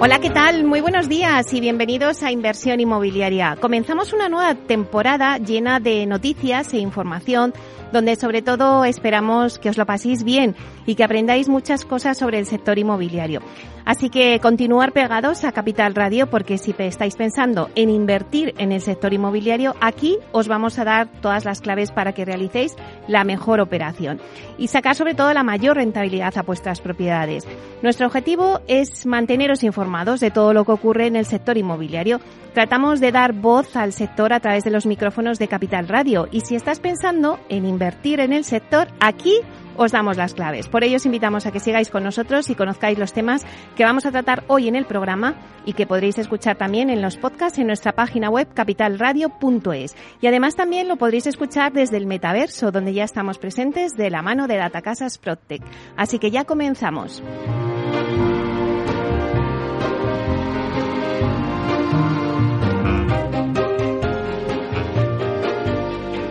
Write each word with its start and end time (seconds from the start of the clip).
Hola, 0.00 0.20
¿qué 0.20 0.30
tal? 0.30 0.62
Muy 0.62 0.80
buenos 0.80 1.08
días 1.08 1.52
y 1.52 1.60
bienvenidos 1.60 2.22
a 2.22 2.30
Inversión 2.30 2.78
Inmobiliaria. 2.78 3.56
Comenzamos 3.60 4.12
una 4.12 4.28
nueva 4.28 4.54
temporada 4.54 5.38
llena 5.38 5.80
de 5.80 6.06
noticias 6.06 6.72
e 6.72 6.78
información 6.78 7.52
donde 7.92 8.14
sobre 8.14 8.40
todo 8.40 8.84
esperamos 8.84 9.58
que 9.58 9.70
os 9.70 9.76
lo 9.76 9.86
paséis 9.86 10.22
bien 10.22 10.54
y 10.86 10.94
que 10.94 11.02
aprendáis 11.02 11.48
muchas 11.48 11.84
cosas 11.84 12.16
sobre 12.16 12.38
el 12.38 12.46
sector 12.46 12.78
inmobiliario. 12.78 13.40
Así 13.88 14.10
que 14.10 14.38
continuar 14.40 14.92
pegados 14.92 15.44
a 15.44 15.52
Capital 15.52 15.94
Radio 15.94 16.26
porque 16.26 16.58
si 16.58 16.74
estáis 16.76 17.16
pensando 17.16 17.70
en 17.74 17.88
invertir 17.88 18.52
en 18.58 18.70
el 18.70 18.82
sector 18.82 19.14
inmobiliario, 19.14 19.74
aquí 19.80 20.18
os 20.30 20.46
vamos 20.46 20.78
a 20.78 20.84
dar 20.84 21.08
todas 21.22 21.46
las 21.46 21.62
claves 21.62 21.90
para 21.90 22.12
que 22.12 22.26
realicéis 22.26 22.76
la 23.06 23.24
mejor 23.24 23.60
operación 23.60 24.20
y 24.58 24.68
sacar 24.68 24.94
sobre 24.94 25.14
todo 25.14 25.32
la 25.32 25.42
mayor 25.42 25.76
rentabilidad 25.78 26.36
a 26.36 26.42
vuestras 26.42 26.82
propiedades. 26.82 27.48
Nuestro 27.80 28.08
objetivo 28.08 28.60
es 28.68 29.06
manteneros 29.06 29.64
informados 29.64 30.20
de 30.20 30.30
todo 30.30 30.52
lo 30.52 30.66
que 30.66 30.72
ocurre 30.72 31.06
en 31.06 31.16
el 31.16 31.24
sector 31.24 31.56
inmobiliario. 31.56 32.20
Tratamos 32.52 33.00
de 33.00 33.10
dar 33.10 33.32
voz 33.32 33.74
al 33.74 33.94
sector 33.94 34.34
a 34.34 34.40
través 34.40 34.64
de 34.64 34.70
los 34.70 34.84
micrófonos 34.84 35.38
de 35.38 35.48
Capital 35.48 35.88
Radio 35.88 36.28
y 36.30 36.42
si 36.42 36.56
estás 36.56 36.78
pensando 36.78 37.40
en 37.48 37.64
invertir 37.64 38.20
en 38.20 38.34
el 38.34 38.44
sector, 38.44 38.88
aquí 39.00 39.40
os 39.78 39.92
damos 39.92 40.16
las 40.16 40.34
claves. 40.34 40.68
Por 40.68 40.84
ello 40.84 40.96
os 40.96 41.06
invitamos 41.06 41.46
a 41.46 41.52
que 41.52 41.60
sigáis 41.60 41.88
con 41.88 42.04
nosotros 42.04 42.50
y 42.50 42.54
conozcáis 42.54 42.98
los 42.98 43.12
temas 43.12 43.46
que 43.76 43.84
vamos 43.84 44.04
a 44.04 44.10
tratar 44.10 44.44
hoy 44.48 44.68
en 44.68 44.76
el 44.76 44.84
programa 44.84 45.36
y 45.64 45.72
que 45.72 45.86
podréis 45.86 46.18
escuchar 46.18 46.56
también 46.56 46.90
en 46.90 47.00
los 47.00 47.16
podcasts 47.16 47.58
en 47.58 47.66
nuestra 47.66 47.92
página 47.92 48.28
web 48.28 48.48
capitalradio.es. 48.52 49.96
Y 50.20 50.26
además 50.26 50.56
también 50.56 50.88
lo 50.88 50.96
podréis 50.96 51.26
escuchar 51.26 51.72
desde 51.72 51.96
el 51.96 52.06
metaverso, 52.06 52.70
donde 52.72 52.92
ya 52.92 53.04
estamos 53.04 53.38
presentes 53.38 53.96
de 53.96 54.10
la 54.10 54.22
mano 54.22 54.48
de 54.48 54.56
Datacasas 54.56 55.18
Protec. 55.18 55.62
Así 55.96 56.18
que 56.18 56.30
ya 56.30 56.44
comenzamos. 56.44 57.22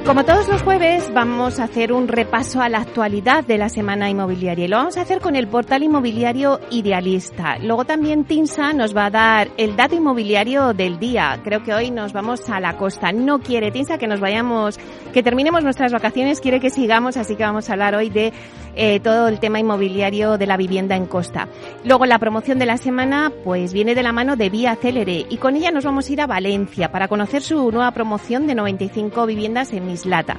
Como 0.08 0.24
todos 0.24 0.48
los 0.48 0.62
jueves, 0.62 1.12
vamos 1.14 1.60
a 1.60 1.66
hacer 1.66 1.92
un 1.92 2.08
repaso 2.08 2.62
a 2.62 2.70
la 2.70 2.80
actualidad 2.80 3.44
de 3.44 3.58
la 3.58 3.68
semana 3.68 4.10
inmobiliaria 4.10 4.70
lo 4.70 4.78
vamos 4.78 4.96
a 4.96 5.02
hacer 5.02 5.20
con 5.20 5.36
el 5.36 5.50
portal 5.50 5.84
inmobiliario 5.84 6.62
Idealista. 6.72 7.58
Luego 7.60 7.84
también 7.84 8.24
Tinsa 8.24 8.72
nos 8.72 8.96
va 8.96 9.08
a 9.08 9.10
dar 9.10 9.50
el 9.58 9.76
dato 9.76 9.96
inmobiliario 9.96 10.74
del 10.74 10.98
día. 10.98 11.42
Creo 11.44 11.62
que 11.62 11.74
hoy 11.74 11.92
nos 11.92 12.14
vamos 12.14 12.50
a 12.50 12.62
la 12.62 12.78
costa. 12.78 13.12
No 13.12 13.40
quiere 13.40 13.70
Tinsa 13.70 13.98
que 13.98 14.08
nos 14.08 14.22
vayamos, 14.22 14.80
que 15.12 15.24
terminemos 15.24 15.62
nuestras 15.66 15.92
vacaciones, 15.92 16.40
quiere 16.40 16.62
que 16.62 16.70
sigamos, 16.70 17.18
así 17.18 17.36
que 17.36 17.44
vamos 17.44 17.70
a 17.70 17.74
hablar 17.74 17.94
hoy 17.94 18.10
de 18.10 18.32
eh, 18.78 19.00
todo 19.00 19.28
el 19.28 19.40
tema 19.40 19.60
inmobiliario 19.60 20.38
de 20.38 20.48
la 20.48 20.56
vivienda 20.56 20.96
en 20.96 21.06
costa. 21.06 21.48
Luego 21.84 22.06
la 22.06 22.20
promoción 22.20 22.60
de 22.60 22.66
la 22.66 22.78
semana 22.78 23.32
pues 23.44 23.74
viene 23.74 23.96
de 23.96 24.04
la 24.04 24.12
mano 24.12 24.36
de 24.36 24.50
Vía 24.50 24.76
Célere 24.76 25.26
y 25.30 25.38
con 25.38 25.56
ella 25.56 25.72
nos 25.72 25.84
vamos 25.84 26.08
a 26.08 26.14
ir 26.14 26.22
a 26.22 26.28
Valencia 26.28 26.92
para 26.92 27.08
conocer 27.08 27.42
su 27.42 27.72
nueva 27.72 27.92
promoción 27.92 28.48
de 28.48 28.56
95 28.56 29.26
viviendas 29.26 29.74
en 29.74 29.86
Mislata. 29.86 30.38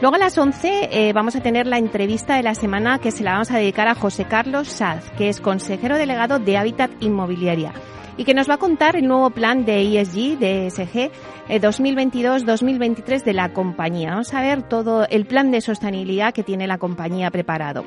Luego 0.00 0.16
a 0.16 0.18
las 0.18 0.36
11 0.36 0.88
eh, 0.90 1.12
vamos 1.12 1.36
a 1.36 1.40
tener 1.40 1.66
la 1.66 1.78
entrevista 1.78 2.36
de 2.36 2.42
la 2.42 2.54
semana 2.54 2.98
que 2.98 3.10
se 3.10 3.24
la 3.24 3.32
vamos 3.32 3.50
a 3.50 3.58
dedicar 3.58 3.88
a 3.88 3.94
José 3.94 4.24
Carlos 4.24 4.68
Saz, 4.68 5.10
que 5.16 5.28
es 5.28 5.40
consejero 5.40 5.96
delegado 5.96 6.38
de 6.38 6.56
Hábitat 6.58 6.90
Inmobiliaria 7.00 7.72
y 8.16 8.24
que 8.24 8.34
nos 8.34 8.48
va 8.48 8.54
a 8.54 8.58
contar 8.58 8.96
el 8.96 9.06
nuevo 9.06 9.30
plan 9.30 9.64
de 9.64 10.00
ESG, 10.00 10.38
de 10.38 10.66
ESG, 10.66 11.10
2022-2023 11.48 13.22
de 13.22 13.32
la 13.32 13.52
compañía. 13.52 14.10
Vamos 14.10 14.34
a 14.34 14.40
ver 14.40 14.62
todo 14.62 15.06
el 15.08 15.26
plan 15.26 15.50
de 15.50 15.60
sostenibilidad 15.60 16.34
que 16.34 16.42
tiene 16.42 16.66
la 16.66 16.78
compañía 16.78 17.30
preparado. 17.30 17.84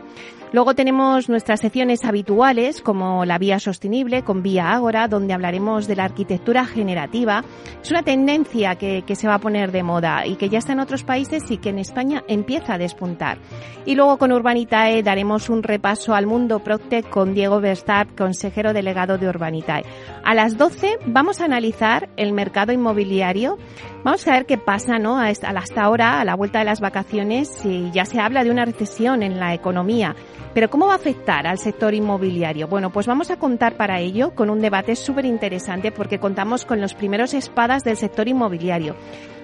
Luego 0.52 0.74
tenemos 0.74 1.30
nuestras 1.30 1.60
secciones 1.60 2.04
habituales 2.06 2.82
como 2.82 3.24
la 3.24 3.38
vía 3.38 3.60
sostenible 3.60 4.24
con 4.24 4.42
Vía 4.42 4.72
Ágora, 4.72 5.08
donde 5.08 5.34
hablaremos 5.34 5.88
de 5.88 5.96
la 5.96 6.06
arquitectura 6.06 6.66
generativa. 6.66 7.44
Es 7.84 7.92
una 7.92 8.02
tendencia 8.02 8.74
que, 8.74 9.04
que, 9.06 9.16
se 9.16 9.28
va 9.28 9.36
a 9.36 9.40
poner 9.40 9.72
de 9.72 9.84
moda 9.84 10.26
y 10.26 10.38
que 10.38 10.50
ya 10.50 10.58
está 10.58 10.74
en 10.74 10.80
otros 10.80 11.04
países 11.04 11.52
y 11.52 11.58
que 11.58 11.70
en 11.70 11.78
España 11.78 12.24
empieza 12.28 12.74
a 12.74 12.78
despuntar. 12.80 13.38
Y 13.86 13.94
luego 13.94 14.18
con 14.18 14.32
Urbanitae 14.32 15.04
daremos 15.04 15.50
un 15.50 15.62
repaso 15.62 16.16
al 16.16 16.26
mundo 16.26 16.60
Proctec 16.60 17.08
con 17.08 17.36
Diego 17.36 17.62
Verstapp, 17.62 18.18
consejero 18.18 18.74
delegado 18.74 19.20
de 19.20 19.30
Urbanitae. 19.30 19.84
A 20.24 20.34
las 20.36 20.58
12 20.58 21.00
vamos 21.06 21.42
a 21.42 21.46
analizar 21.46 22.10
el 22.18 22.34
mercado 22.34 22.72
inmobiliario. 22.72 23.58
Vamos 24.02 24.26
a 24.28 24.32
ver 24.32 24.46
qué 24.46 24.58
pasa, 24.58 24.98
¿no? 24.98 25.20
Hasta 25.20 25.82
ahora, 25.82 26.22
a 26.22 26.26
la 26.26 26.36
vuelta 26.36 26.60
de 26.60 26.66
las 26.66 26.80
vacaciones, 26.80 27.62
ya 27.92 28.06
se 28.06 28.20
habla 28.20 28.44
de 28.44 28.50
una 28.50 28.64
recesión 28.64 29.24
en 29.24 29.40
la 29.40 29.54
economía. 29.54 30.16
Pero 30.54 30.70
¿cómo 30.70 30.88
va 30.88 30.94
a 30.94 30.96
afectar 30.96 31.46
al 31.46 31.60
sector 31.60 31.94
inmobiliario? 31.94 32.68
Bueno, 32.68 32.92
pues 32.92 33.08
vamos 33.08 33.30
a 33.30 33.38
contar 33.38 33.76
para 33.76 34.00
ello 34.00 34.34
con 34.34 34.50
un 34.50 34.62
debate 34.62 34.96
súper 34.96 35.26
interesante 35.26 35.92
porque 35.92 36.18
contamos 36.18 36.66
con 36.66 36.82
los 36.82 36.96
primeros 36.96 37.34
espadas 37.34 37.84
del 37.84 37.98
sector 37.98 38.28
inmobiliario. 38.28 38.96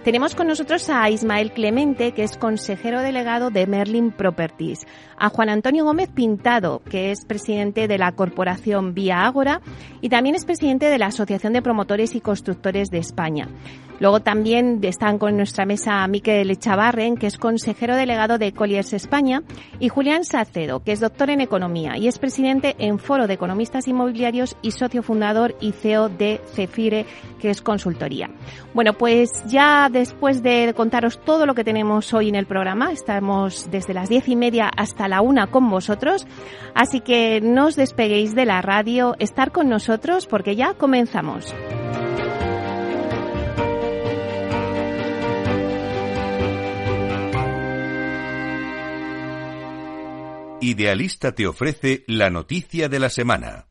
Tenemos 0.04 0.36
con 0.36 0.48
nosotros 0.48 0.90
a 0.90 1.10
Ismael 1.10 1.52
Clemente, 1.52 2.12
que 2.12 2.24
es 2.24 2.38
consejero 2.38 3.02
delegado 3.02 3.50
de 3.50 3.66
Merlin 3.66 4.12
Properties, 4.12 4.86
a 5.18 5.30
Juan 5.30 5.50
Antonio 5.50 5.84
Gómez 5.84 6.10
Pintado, 6.10 6.82
que 6.90 7.12
es 7.12 7.26
presidente 7.26 7.88
de 7.88 7.98
la 7.98 8.12
corporación 8.12 8.94
Vía 8.94 9.26
Ágora 9.26 9.62
y 10.02 10.10
también 10.10 10.36
es 10.36 10.46
presidente 10.46 10.88
de 10.88 11.00
la 11.00 11.08
Asociación 11.08 11.54
de 11.54 11.64
Promotores 11.64 12.16
y 12.16 12.22
Constructores 12.22 12.90
de 12.90 13.00
España. 13.00 13.48
Luego 14.00 14.20
también 14.20 14.45
están 14.46 15.18
con 15.18 15.38
nuestra 15.38 15.66
mesa 15.66 16.08
Miquel 16.08 16.52
Echavarren, 16.52 17.18
que 17.18 17.26
es 17.26 17.40
consejero 17.40 17.96
delegado 17.96 18.38
de 18.38 18.54
Colliers 18.54 18.94
España, 18.94 19.42
y 19.80 19.90
Julián 19.90 20.24
Sacedo, 20.24 20.84
que 20.84 20.92
es 20.92 21.00
doctor 21.00 21.32
en 21.32 21.42
Economía 21.42 21.98
y 21.98 22.08
es 22.08 22.20
presidente 22.20 22.76
en 22.78 23.00
Foro 23.00 23.26
de 23.26 23.34
Economistas 23.34 23.88
Inmobiliarios 23.88 24.56
y 24.62 24.72
socio 24.72 25.02
fundador 25.02 25.56
y 25.62 25.72
CEO 25.72 26.10
de 26.10 26.42
Cefire, 26.54 27.08
que 27.40 27.50
es 27.50 27.64
consultoría. 27.64 28.30
Bueno, 28.76 28.94
pues 28.94 29.32
ya 29.48 29.90
después 29.92 30.44
de 30.44 30.76
contaros 30.76 31.20
todo 31.26 31.48
lo 31.48 31.56
que 31.56 31.64
tenemos 31.64 32.14
hoy 32.14 32.30
en 32.30 32.36
el 32.36 32.46
programa, 32.46 32.92
estamos 32.92 33.72
desde 33.72 33.96
las 33.96 34.10
diez 34.10 34.28
y 34.30 34.36
media 34.36 34.70
hasta 34.70 35.08
la 35.08 35.22
una 35.22 35.48
con 35.48 35.68
vosotros, 35.72 36.28
así 36.76 37.00
que 37.00 37.42
no 37.42 37.66
os 37.66 37.76
despeguéis 37.76 38.36
de 38.36 38.46
la 38.46 38.62
radio, 38.62 39.16
estar 39.18 39.52
con 39.52 39.70
nosotros 39.70 40.28
porque 40.28 40.56
ya 40.56 40.76
comenzamos. 40.76 41.56
Idealista 50.66 51.32
te 51.34 51.46
ofrece 51.46 52.04
la 52.08 52.32
noticia 52.32 52.90
de 52.90 52.98
la 52.98 53.10
semana. 53.10 53.68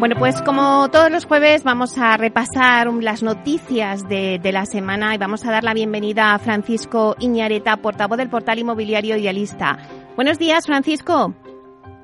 Bueno, 0.00 0.16
pues 0.18 0.42
como 0.42 0.88
todos 0.90 1.12
los 1.12 1.26
jueves 1.26 1.62
vamos 1.62 1.96
a 1.96 2.16
repasar 2.16 2.92
las 2.92 3.22
noticias 3.22 4.08
de, 4.08 4.40
la 4.52 4.66
semana 4.66 5.14
y 5.14 5.18
vamos 5.18 5.44
a 5.44 5.52
dar 5.52 5.62
la 5.62 5.74
bienvenida 5.74 6.34
a 6.34 6.40
Francisco 6.40 7.14
Iñareta, 7.20 7.76
portavoz 7.76 8.18
del 8.18 8.30
portal 8.30 8.58
inmobiliario 8.58 9.16
Idealista. 9.16 9.78
Buenos 10.16 10.40
días, 10.40 10.66
Francisco. 10.66 11.32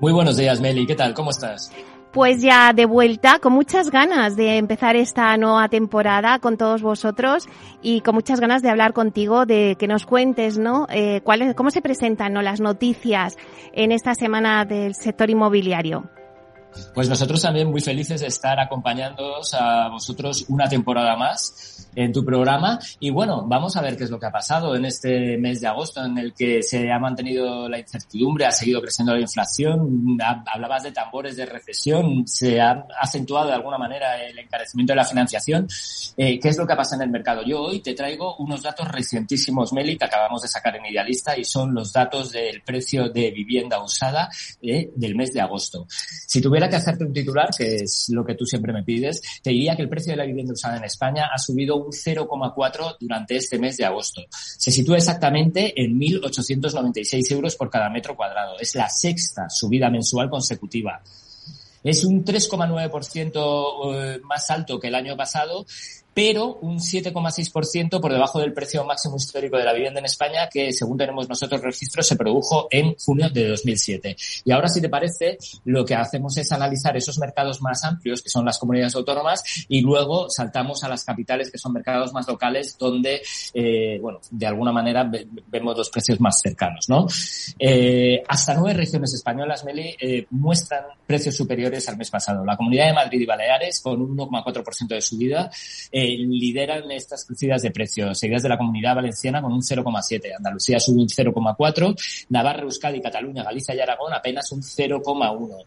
Muy 0.03 0.13
buenos 0.13 0.37
días, 0.37 0.61
Meli. 0.61 0.85
¿Qué 0.85 0.97
tal? 0.97 1.15
¿Cómo 1.15 1.31
estás? 1.31 1.71
Pues 2.11 2.43
ya 2.43 2.73
de 2.73 2.87
vuelta, 2.87 3.39
con 3.39 3.53
muchas 3.53 3.89
ganas 3.89 4.35
de 4.35 4.57
empezar 4.57 4.97
esta 4.97 5.37
nueva 5.37 5.69
temporada 5.69 6.41
con 6.41 6.57
todos 6.57 6.83
vosotros 6.83 7.47
y 7.83 8.01
con 8.01 8.17
muchas 8.17 8.41
ganas 8.41 8.63
de 8.63 8.69
hablar 8.69 8.95
contigo, 8.95 9.47
de 9.47 9.77
que 9.79 9.87
nos 9.87 10.05
cuentes, 10.05 10.59
¿no? 10.59 10.89
Eh, 10.91 11.23
cómo 11.55 11.71
se 11.71 11.83
presentan 11.83 12.33
¿no? 12.33 12.43
las 12.43 12.61
noticias 12.61 13.37
en 13.73 13.93
esta 13.93 14.17
semana 14.17 14.65
del 14.65 14.97
sector 14.97 15.31
inmobiliario. 15.31 16.11
Pues 16.95 17.09
nosotros 17.09 17.41
también 17.43 17.71
muy 17.71 17.81
felices 17.81 18.21
de 18.21 18.27
estar 18.27 18.59
acompañándoos 18.61 19.55
a 19.55 19.89
vosotros 19.89 20.45
una 20.49 20.69
temporada 20.69 21.17
más 21.17 21.89
en 21.95 22.13
tu 22.13 22.25
programa. 22.25 22.79
Y 23.01 23.11
bueno, 23.11 23.45
vamos 23.47 23.77
a 23.77 23.83
ver 23.83 23.97
qué 23.97 24.05
es 24.05 24.11
lo 24.11 24.19
que 24.19 24.27
ha 24.27 24.31
pasado 24.31 24.75
en 24.75 24.85
este 24.85 25.37
mes 25.39 25.61
de 25.61 25.67
agosto 25.67 26.05
en 26.05 26.19
el 26.19 26.33
que 26.35 26.63
se 26.63 26.91
ha 26.91 26.99
mantenido 26.99 27.69
la 27.69 27.79
incertidumbre, 27.79 28.47
ha 28.47 28.53
seguido 28.53 28.81
creciendo 28.81 29.15
la 29.15 29.21
inflación, 29.21 30.19
hablabas 30.47 30.83
de 30.83 30.93
tambores 30.93 31.37
de 31.37 31.47
recesión, 31.47 32.27
se 32.27 32.61
ha 32.61 32.87
acentuado 33.01 33.49
de 33.49 33.55
alguna 33.55 33.79
manera 33.79 34.23
el 34.23 34.39
encarecimiento 34.39 34.93
de 34.93 34.97
la 34.97 35.05
financiación. 35.05 35.69
Eh, 36.17 36.39
¿Qué 36.39 36.49
es 36.49 36.59
lo 36.59 36.67
que 36.67 36.73
ha 36.73 36.77
pasado 36.77 37.03
en 37.03 37.09
el 37.09 37.13
mercado? 37.13 37.43
Yo 37.45 37.63
hoy 37.63 37.81
te 37.81 37.95
traigo 37.95 38.37
unos 38.37 38.63
datos 38.63 38.89
recientísimos, 38.89 39.73
Meli, 39.73 39.97
que 39.97 40.05
acabamos 40.05 40.43
de 40.43 40.49
sacar 40.49 40.77
en 40.77 40.87
Idealista 40.87 41.37
y 41.37 41.45
son 41.45 41.75
los 41.75 41.93
datos 41.93 42.33
del 42.33 42.63
precio 42.63 43.09
de 43.09 43.31
vivienda 43.31 43.83
usada 43.83 44.29
eh, 44.61 44.91
del 44.95 45.15
mes 45.15 45.33
de 45.33 45.41
agosto. 45.41 45.87
Si 45.89 46.41
tuviera 46.41 46.62
que 46.69 46.77
hacerte 46.77 47.05
un 47.05 47.13
titular, 47.13 47.51
que 47.57 47.77
es 47.77 48.07
lo 48.11 48.25
que 48.25 48.35
tú 48.35 48.45
siempre 48.45 48.73
me 48.73 48.83
pides, 48.83 49.21
te 49.43 49.51
diría 49.51 49.77
que 49.77 49.83
el 49.83 49.89
precio 49.89 50.13
de 50.13 50.17
la 50.17 50.25
vivienda 50.25 50.53
usada 50.53 50.77
en 50.77 50.85
España 50.85 51.29
ha 51.33 51.39
subido 51.39 51.77
un 51.77 51.93
0,4 51.93 52.97
durante 53.01 53.37
este 53.37 53.59
mes 53.59 53.77
de 53.77 53.85
agosto. 53.85 54.23
Se 54.31 54.71
sitúa 54.71 54.97
exactamente 54.97 55.73
en 55.81 55.99
1.896 55.99 57.33
euros 57.33 57.57
por 57.57 57.71
cada 57.71 57.91
metro 57.91 58.17
cuadrado. 58.17 58.59
Es 58.59 58.75
la 58.75 58.89
sexta 58.89 59.49
subida 59.49 59.91
mensual 59.91 60.29
consecutiva. 60.29 61.03
Es 61.85 62.05
un 62.05 62.25
3,9% 62.25 63.95
eh, 63.95 64.21
más 64.23 64.51
alto 64.51 64.79
que 64.79 64.89
el 64.89 64.95
año 64.95 65.17
pasado 65.17 65.67
pero 66.15 66.57
un 66.57 66.79
7,6% 66.79 68.01
por 68.01 68.13
debajo 68.13 68.41
del 68.41 68.53
precio 68.53 68.85
máximo 68.85 69.17
histórico 69.17 69.57
de 69.57 69.65
la 69.65 69.73
vivienda 69.73 70.01
en 70.01 70.07
España, 70.07 70.49
que 70.53 70.73
según 70.73 70.99
tenemos 70.99 71.29
nosotros 71.29 71.61
registros 71.63 72.07
se 72.07 72.17
produjo 72.17 72.69
en 72.71 72.95
junio 72.97 73.31
de 73.31 73.49
2007. 73.49 74.17
Y 74.45 74.53
ahora, 74.53 74.69
si 74.69 74.81
te 74.81 74.89
parece, 74.89 75.39
lo 75.65 75.85
que 75.85 75.95
hacemos 75.95 76.37
es 76.37 76.53
analizar 76.53 76.97
esos 76.97 77.19
mercados 77.19 77.63
más 77.63 77.85
amplios, 77.85 78.23
que 78.23 78.29
son 78.29 78.45
las 78.45 78.59
comunidades 78.59 78.95
autónomas, 78.95 79.43
y 79.69 79.81
luego 79.81 80.29
saltamos 80.29 80.85
a 80.85 80.89
las 80.89 81.05
capitales, 81.05 81.51
que 81.51 81.59
son 81.59 81.73
mercados 81.73 82.13
más 82.13 82.27
locales, 82.29 82.77
donde, 82.79 83.23
eh, 83.55 83.99
bueno, 84.01 84.21
de 84.31 84.47
alguna 84.47 84.73
manera 84.73 85.11
vemos 85.47 85.77
los 85.77 85.91
precios 85.91 86.21
más 86.21 86.41
cercanos, 86.41 86.89
¿no? 86.89 87.07
Eh, 87.59 88.23
hasta 88.29 88.55
nueve 88.55 88.75
regiones 88.75 89.15
españolas, 89.15 89.65
Meli, 89.65 89.95
eh, 90.01 90.27
muestran 90.31 90.85
precios 91.07 91.37
superiores 91.37 91.89
al 91.89 91.97
mes 91.97 92.11
pasado. 92.11 92.45
La 92.45 92.57
Comunidad 92.57 92.87
de 92.87 92.95
Madrid 92.95 93.21
y 93.21 93.27
Baleares, 93.27 93.81
con 93.81 94.01
un 94.01 94.17
1,4% 94.17 94.95
de 94.95 95.01
subida, 95.01 95.51
eh, 95.91 96.02
lideran 96.07 96.91
estas 96.91 97.25
crecidas 97.25 97.63
de 97.63 97.71
precios, 97.71 98.19
seguidas 98.19 98.43
de 98.43 98.49
la 98.49 98.59
comunidad 98.59 98.95
valenciana 98.95 99.43
con 99.43 99.53
un 99.53 99.61
0,7, 99.61 100.37
Andalucía 100.37 100.79
sube 100.81 101.01
un 101.01 101.09
0,4, 101.09 102.27
Navarra, 102.31 102.63
Euskadi, 102.63 103.01
Cataluña, 103.01 103.43
Galicia 103.43 103.75
y 103.75 103.81
Aragón 103.81 104.13
apenas 104.13 104.51
un 104.53 104.63
0,1. 104.63 105.65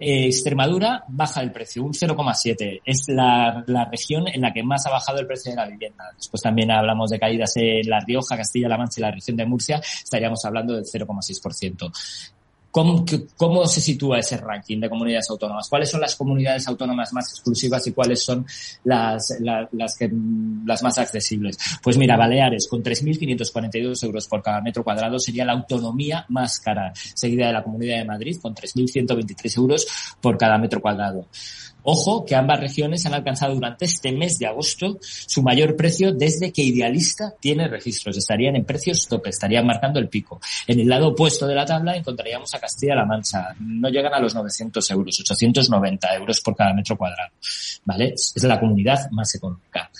Eh, 0.00 0.26
Extremadura 0.26 1.04
baja 1.08 1.40
el 1.42 1.50
precio, 1.50 1.82
un 1.82 1.92
0,7. 1.92 2.82
Es 2.84 3.04
la, 3.08 3.64
la, 3.66 3.84
región 3.86 4.28
en 4.28 4.40
la 4.40 4.52
que 4.52 4.62
más 4.62 4.86
ha 4.86 4.90
bajado 4.90 5.18
el 5.18 5.26
precio 5.26 5.50
de 5.50 5.56
la 5.56 5.66
vivienda. 5.66 6.04
Después 6.16 6.40
también 6.40 6.70
hablamos 6.70 7.10
de 7.10 7.18
caídas 7.18 7.56
en 7.56 7.88
La 7.88 7.98
Rioja, 8.00 8.36
Castilla-La 8.36 8.78
Mancha 8.78 9.00
y 9.00 9.02
la 9.02 9.10
región 9.10 9.36
de 9.36 9.46
Murcia, 9.46 9.80
estaríamos 9.80 10.44
hablando 10.44 10.74
del 10.74 10.84
0,6%. 10.84 11.90
¿Cómo, 12.70 13.66
se 13.66 13.80
sitúa 13.80 14.18
ese 14.18 14.36
ranking 14.36 14.78
de 14.78 14.90
comunidades 14.90 15.30
autónomas? 15.30 15.68
¿Cuáles 15.68 15.90
son 15.90 16.00
las 16.00 16.14
comunidades 16.14 16.68
autónomas 16.68 17.12
más 17.12 17.32
exclusivas 17.32 17.86
y 17.86 17.92
cuáles 17.92 18.22
son 18.22 18.46
las, 18.84 19.38
las, 19.40 20.82
más 20.82 20.98
accesibles? 20.98 21.58
Pues 21.82 21.96
mira, 21.96 22.16
Baleares 22.16 22.68
con 22.68 22.82
3.542 22.82 24.04
euros 24.04 24.28
por 24.28 24.42
cada 24.42 24.60
metro 24.60 24.84
cuadrado 24.84 25.18
sería 25.18 25.44
la 25.44 25.52
autonomía 25.52 26.26
más 26.28 26.60
cara, 26.60 26.92
seguida 26.94 27.46
de 27.46 27.54
la 27.54 27.64
Comunidad 27.64 27.98
de 27.98 28.04
Madrid 28.04 28.36
con 28.40 28.54
3.123 28.54 29.56
euros 29.56 29.86
por 30.20 30.36
cada 30.36 30.58
metro 30.58 30.80
cuadrado. 30.80 31.26
Ojo 31.82 32.24
que 32.24 32.34
ambas 32.34 32.60
regiones 32.60 33.06
han 33.06 33.14
alcanzado 33.14 33.54
durante 33.54 33.84
este 33.84 34.12
mes 34.12 34.38
de 34.38 34.46
agosto 34.46 34.98
su 35.00 35.42
mayor 35.42 35.76
precio 35.76 36.12
desde 36.12 36.52
que 36.52 36.62
Idealista 36.62 37.34
tiene 37.40 37.68
registros. 37.68 38.16
Estarían 38.16 38.56
en 38.56 38.64
precios 38.64 39.06
tope, 39.06 39.30
estarían 39.30 39.66
marcando 39.66 39.98
el 39.98 40.08
pico. 40.08 40.40
En 40.66 40.80
el 40.80 40.88
lado 40.88 41.08
opuesto 41.08 41.46
de 41.46 41.54
la 41.54 41.64
tabla 41.64 41.96
encontraríamos 41.96 42.52
a 42.54 42.60
Castilla-La 42.60 43.04
Mancha. 43.04 43.54
No 43.60 43.88
llegan 43.88 44.12
a 44.12 44.20
los 44.20 44.34
900 44.34 44.90
euros, 44.90 45.20
890 45.20 46.14
euros 46.16 46.40
por 46.40 46.56
cada 46.56 46.74
metro 46.74 46.96
cuadrado. 46.96 47.30
¿Vale? 47.84 48.14
Es 48.14 48.42
la 48.42 48.60
comunidad 48.60 49.10
más 49.10 49.34
económica. 49.34 49.90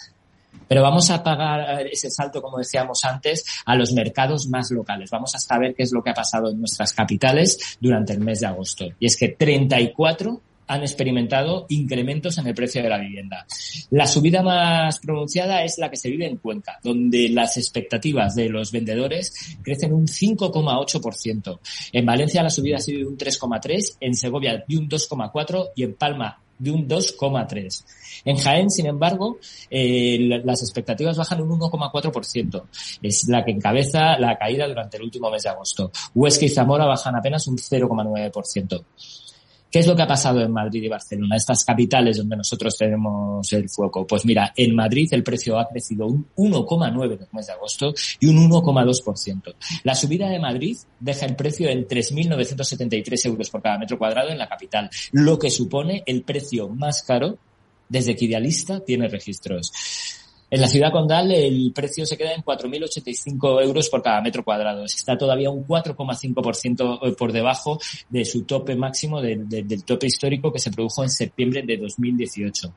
Pero 0.69 0.83
vamos 0.83 1.09
a 1.11 1.23
pagar 1.23 1.87
ese 1.87 2.11
salto, 2.11 2.43
como 2.43 2.59
decíamos 2.59 3.03
antes, 3.05 3.45
a 3.65 3.75
los 3.75 3.93
mercados 3.93 4.49
más 4.49 4.71
locales. 4.71 5.11
Vamos 5.11 5.35
a 5.35 5.39
saber 5.39 5.75
qué 5.75 5.83
es 5.83 5.93
lo 5.93 6.03
que 6.03 6.11
ha 6.11 6.15
pasado 6.15 6.51
en 6.51 6.59
nuestras 6.59 6.93
capitales 6.93 7.79
durante 7.81 8.13
el 8.13 8.21
mes 8.21 8.41
de 8.41 8.49
agosto. 8.49 8.85
Y 9.01 9.07
es 9.07 9.17
que 9.17 9.29
34 9.29 10.43
han 10.69 10.83
experimentado 10.83 11.67
incrementos 11.71 12.39
en 12.39 12.47
el 12.47 12.55
precio 12.55 12.83
de 12.83 12.89
la 12.89 12.99
vivienda. 12.99 13.47
La 13.91 14.07
subida 14.07 14.43
más 14.43 14.99
pronunciada 15.01 15.65
es 15.65 15.79
la 15.79 15.91
que 15.91 15.97
se 15.97 16.11
vive 16.11 16.27
en 16.27 16.37
Cuenca, 16.37 16.79
donde 16.83 17.29
las 17.31 17.57
expectativas 17.57 18.35
de 18.35 18.49
los 18.49 18.71
vendedores 18.71 19.57
crecen 19.63 19.93
un 19.93 20.07
5,8%. 20.07 21.59
En 21.93 22.07
Valencia 22.07 22.43
la 22.43 22.51
subida 22.51 22.77
ha 22.77 22.81
sido 22.81 23.01
de 23.01 23.07
un 23.07 23.19
3,3%, 23.19 23.97
en 24.01 24.15
Segovia 24.15 24.65
de 24.67 24.77
un 24.77 24.89
2,4% 24.89 25.71
y 25.75 25.83
en 25.85 25.95
Palma 25.95 26.39
de 26.59 26.71
un 26.71 26.89
2,3%. 26.89 27.85
En 28.25 28.37
Jaén, 28.37 28.71
sin 28.71 28.87
embargo, 28.87 29.39
eh, 29.71 30.19
las 30.45 30.63
expectativas 30.63 31.17
bajan 31.17 31.41
un 31.41 31.61
1,4%. 31.61 32.65
Es 33.01 33.29
la 33.29 33.45
que 33.45 33.53
encabeza 33.53 34.19
la 34.19 34.37
caída 34.37 34.67
durante 34.67 34.97
el 34.97 35.05
último 35.05 35.31
mes 35.31 35.45
de 35.45 35.51
agosto. 35.51 35.91
Huesca 36.15 36.45
y 36.45 36.49
Zamora 36.49 36.85
bajan 36.85 37.15
apenas 37.15 37.47
un 37.47 37.57
0,9%. 37.57 38.85
¿Qué 39.71 39.81
es 39.81 39.87
lo 39.87 39.95
que 39.95 40.03
ha 40.03 40.07
pasado 40.07 40.41
en 40.41 40.51
Madrid 40.51 40.83
y 40.83 40.89
Barcelona, 40.89 41.37
estas 41.37 41.63
capitales 41.63 42.17
donde 42.17 42.37
nosotros 42.37 42.75
tenemos 42.77 43.53
el 43.53 43.69
foco? 43.69 44.07
Pues 44.07 44.25
mira, 44.25 44.53
en 44.57 44.75
Madrid 44.75 45.09
el 45.13 45.23
precio 45.23 45.59
ha 45.59 45.69
crecido 45.69 46.07
un 46.07 46.27
1,9 46.37 47.05
en 47.05 47.23
el 47.23 47.29
mes 47.33 47.47
de 47.47 47.53
agosto 47.53 47.93
y 48.19 48.27
un 48.27 48.51
1,2%. 48.51 49.55
La 49.85 49.95
subida 49.95 50.31
de 50.31 50.39
Madrid 50.39 50.77
deja 50.99 51.27
el 51.27 51.37
precio 51.37 51.69
en 51.69 51.87
3.973 51.87 53.27
euros 53.27 53.51
por 53.51 53.61
cada 53.61 53.79
metro 53.79 53.99
cuadrado 53.99 54.31
en 54.31 54.39
la 54.39 54.49
capital, 54.49 54.89
lo 55.13 55.39
que 55.39 55.51
supone 55.51 56.03
el 56.07 56.23
precio 56.23 56.69
más 56.71 57.03
caro 57.03 57.37
desde 57.91 58.17
que 58.17 58.25
Idealista 58.25 58.81
tiene 58.81 59.09
registros. 59.09 59.73
En 60.51 60.61
la 60.63 60.69
ciudad 60.69 60.91
condal 60.91 61.31
el 61.31 61.73
precio 61.75 62.07
se 62.07 62.17
queda 62.17 62.33
en 62.33 62.43
4.085 62.43 63.63
euros 63.63 63.91
por 63.91 64.03
cada 64.03 64.23
metro 64.23 64.43
cuadrado. 64.43 64.85
Está 64.85 65.17
todavía 65.19 65.51
un 65.51 65.67
4,5% 65.67 67.01
eh, 67.03 67.13
por 67.13 67.33
debajo 67.33 67.79
de 68.09 68.25
su 68.25 68.45
tope 68.45 68.75
máximo, 68.75 69.21
del 69.21 69.85
tope 69.85 70.07
histórico 70.07 70.51
que 70.51 70.59
se 70.59 70.71
produjo 70.71 71.03
en 71.03 71.11
septiembre 71.11 71.63
de 71.67 71.77
2018. 71.77 72.73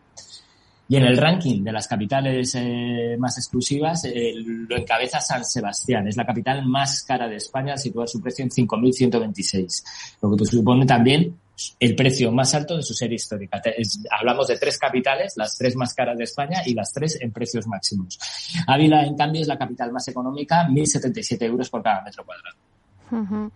Y 0.89 0.97
en 0.97 1.03
el 1.03 1.15
ranking 1.15 1.63
de 1.63 1.71
las 1.71 1.87
capitales 1.87 2.53
eh, 2.55 3.15
más 3.17 3.37
exclusivas 3.37 4.03
eh, 4.03 4.33
lo 4.35 4.75
encabeza 4.75 5.21
San 5.21 5.45
Sebastián. 5.45 6.05
Es 6.09 6.17
la 6.17 6.25
capital 6.25 6.65
más 6.65 7.03
cara 7.03 7.29
de 7.29 7.37
España, 7.37 7.71
al 7.71 7.79
situar 7.79 8.09
su 8.09 8.21
precio 8.21 8.43
en 8.43 8.49
5.126. 8.49 9.83
Lo 10.21 10.35
que 10.35 10.45
supone 10.45 10.85
también 10.85 11.33
el 11.79 11.95
precio 11.95 12.31
más 12.31 12.53
alto 12.53 12.77
de 12.77 12.83
su 12.83 12.93
serie 12.93 13.15
histórica. 13.15 13.61
hablamos 14.09 14.47
de 14.47 14.57
tres 14.57 14.77
capitales, 14.77 15.33
las 15.35 15.57
tres 15.57 15.75
más 15.75 15.93
caras 15.93 16.17
de 16.17 16.23
España 16.23 16.61
y 16.65 16.73
las 16.73 16.91
tres 16.93 17.19
en 17.21 17.31
precios 17.31 17.67
máximos. 17.67 18.19
Ávila, 18.67 19.03
en 19.05 19.15
cambio, 19.15 19.41
es 19.41 19.47
la 19.47 19.57
capital 19.57 19.91
más 19.91 20.07
económica, 20.07 20.67
1.077 20.67 21.41
euros 21.43 21.69
por 21.69 21.81
cada 21.81 22.01
metro 22.01 22.25
cuadrado. 22.25 23.51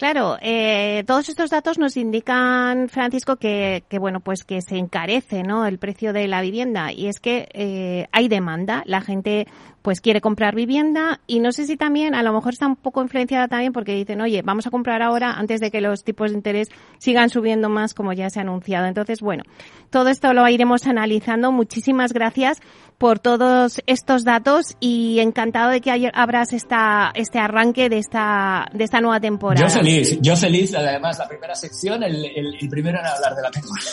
Claro, 0.00 0.38
eh, 0.40 1.04
todos 1.06 1.28
estos 1.28 1.50
datos 1.50 1.78
nos 1.78 1.98
indican, 1.98 2.88
Francisco, 2.88 3.36
que, 3.36 3.84
que, 3.86 3.98
bueno, 3.98 4.20
pues 4.20 4.44
que 4.44 4.62
se 4.62 4.78
encarece, 4.78 5.42
¿no? 5.42 5.66
El 5.66 5.78
precio 5.78 6.14
de 6.14 6.26
la 6.26 6.40
vivienda 6.40 6.90
y 6.90 7.06
es 7.06 7.20
que 7.20 7.48
eh, 7.52 8.06
hay 8.10 8.28
demanda, 8.28 8.82
la 8.86 9.02
gente 9.02 9.46
pues 9.82 10.00
quiere 10.00 10.20
comprar 10.20 10.54
vivienda 10.54 11.20
y 11.26 11.40
no 11.40 11.52
sé 11.52 11.66
si 11.66 11.76
también, 11.76 12.14
a 12.14 12.22
lo 12.22 12.32
mejor 12.32 12.52
está 12.52 12.66
un 12.66 12.76
poco 12.76 13.02
influenciada 13.02 13.48
también 13.48 13.72
porque 13.72 13.94
dicen, 13.94 14.20
oye, 14.20 14.42
vamos 14.42 14.66
a 14.66 14.70
comprar 14.70 15.02
ahora 15.02 15.32
antes 15.32 15.60
de 15.60 15.70
que 15.70 15.80
los 15.80 16.04
tipos 16.04 16.30
de 16.30 16.36
interés 16.36 16.68
sigan 16.98 17.30
subiendo 17.30 17.68
más 17.68 17.94
como 17.94 18.12
ya 18.12 18.28
se 18.30 18.40
ha 18.40 18.42
anunciado. 18.42 18.86
Entonces, 18.86 19.20
bueno, 19.20 19.44
todo 19.90 20.08
esto 20.08 20.32
lo 20.34 20.46
iremos 20.48 20.86
analizando. 20.86 21.52
Muchísimas 21.52 22.12
gracias 22.12 22.60
por 23.00 23.18
todos 23.18 23.80
estos 23.86 24.24
datos 24.24 24.76
y 24.78 25.20
encantado 25.20 25.70
de 25.70 25.80
que 25.80 26.10
abras 26.12 26.52
esta, 26.52 27.10
este 27.14 27.38
arranque 27.38 27.88
de 27.88 27.96
esta, 27.96 28.68
de 28.74 28.84
esta 28.84 29.00
nueva 29.00 29.20
temporada. 29.20 29.66
Yo 29.66 29.72
feliz, 29.72 30.18
yo 30.20 30.36
feliz, 30.36 30.74
además 30.74 31.18
la 31.18 31.26
primera 31.26 31.54
sección, 31.54 32.02
el, 32.02 32.22
el, 32.26 32.68
primero 32.68 32.98
en 32.98 33.06
hablar 33.06 33.34
de 33.34 33.42
la 33.42 33.50
temporada. 33.50 33.88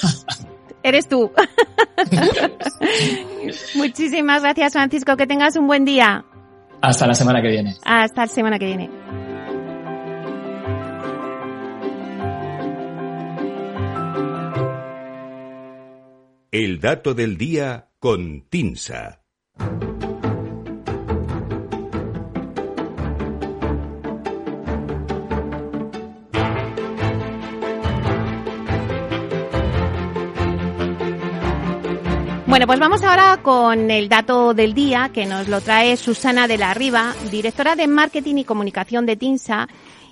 Eres 0.88 1.10
tú. 1.10 1.30
Muchísimas 3.76 4.42
gracias, 4.42 4.72
Francisco. 4.72 5.18
Que 5.18 5.28
tengas 5.28 5.58
un 5.58 5.68
buen 5.68 5.84
día. 5.84 6.24
Hasta 6.82 7.06
la 7.06 7.14
semana 7.14 7.42
que 7.42 7.50
viene. 7.50 7.76
Hasta 7.84 8.22
la 8.22 8.28
semana 8.28 8.58
que 8.58 8.68
viene. 8.68 8.90
El 16.54 16.80
dato 16.80 17.14
del 17.14 17.38
día 17.38 17.90
con 18.00 18.48
Tinsa. 18.48 19.24
Bueno, 32.58 32.66
pues 32.66 32.80
vamos 32.80 33.04
ahora 33.04 33.38
con 33.44 33.92
el 33.92 34.10
dato 34.10 34.56
del 34.56 34.74
día 34.74 35.12
que 35.14 35.28
nos 35.28 35.48
lo 35.48 35.62
trae 35.62 35.96
Susana 35.96 36.48
de 36.48 36.58
la 36.58 36.74
Riva, 36.74 37.14
directora 37.30 37.76
de 37.76 37.86
Marketing 37.86 38.38
y 38.38 38.46
Comunicación 38.46 39.06
de 39.06 39.16
TINSA. 39.16 39.68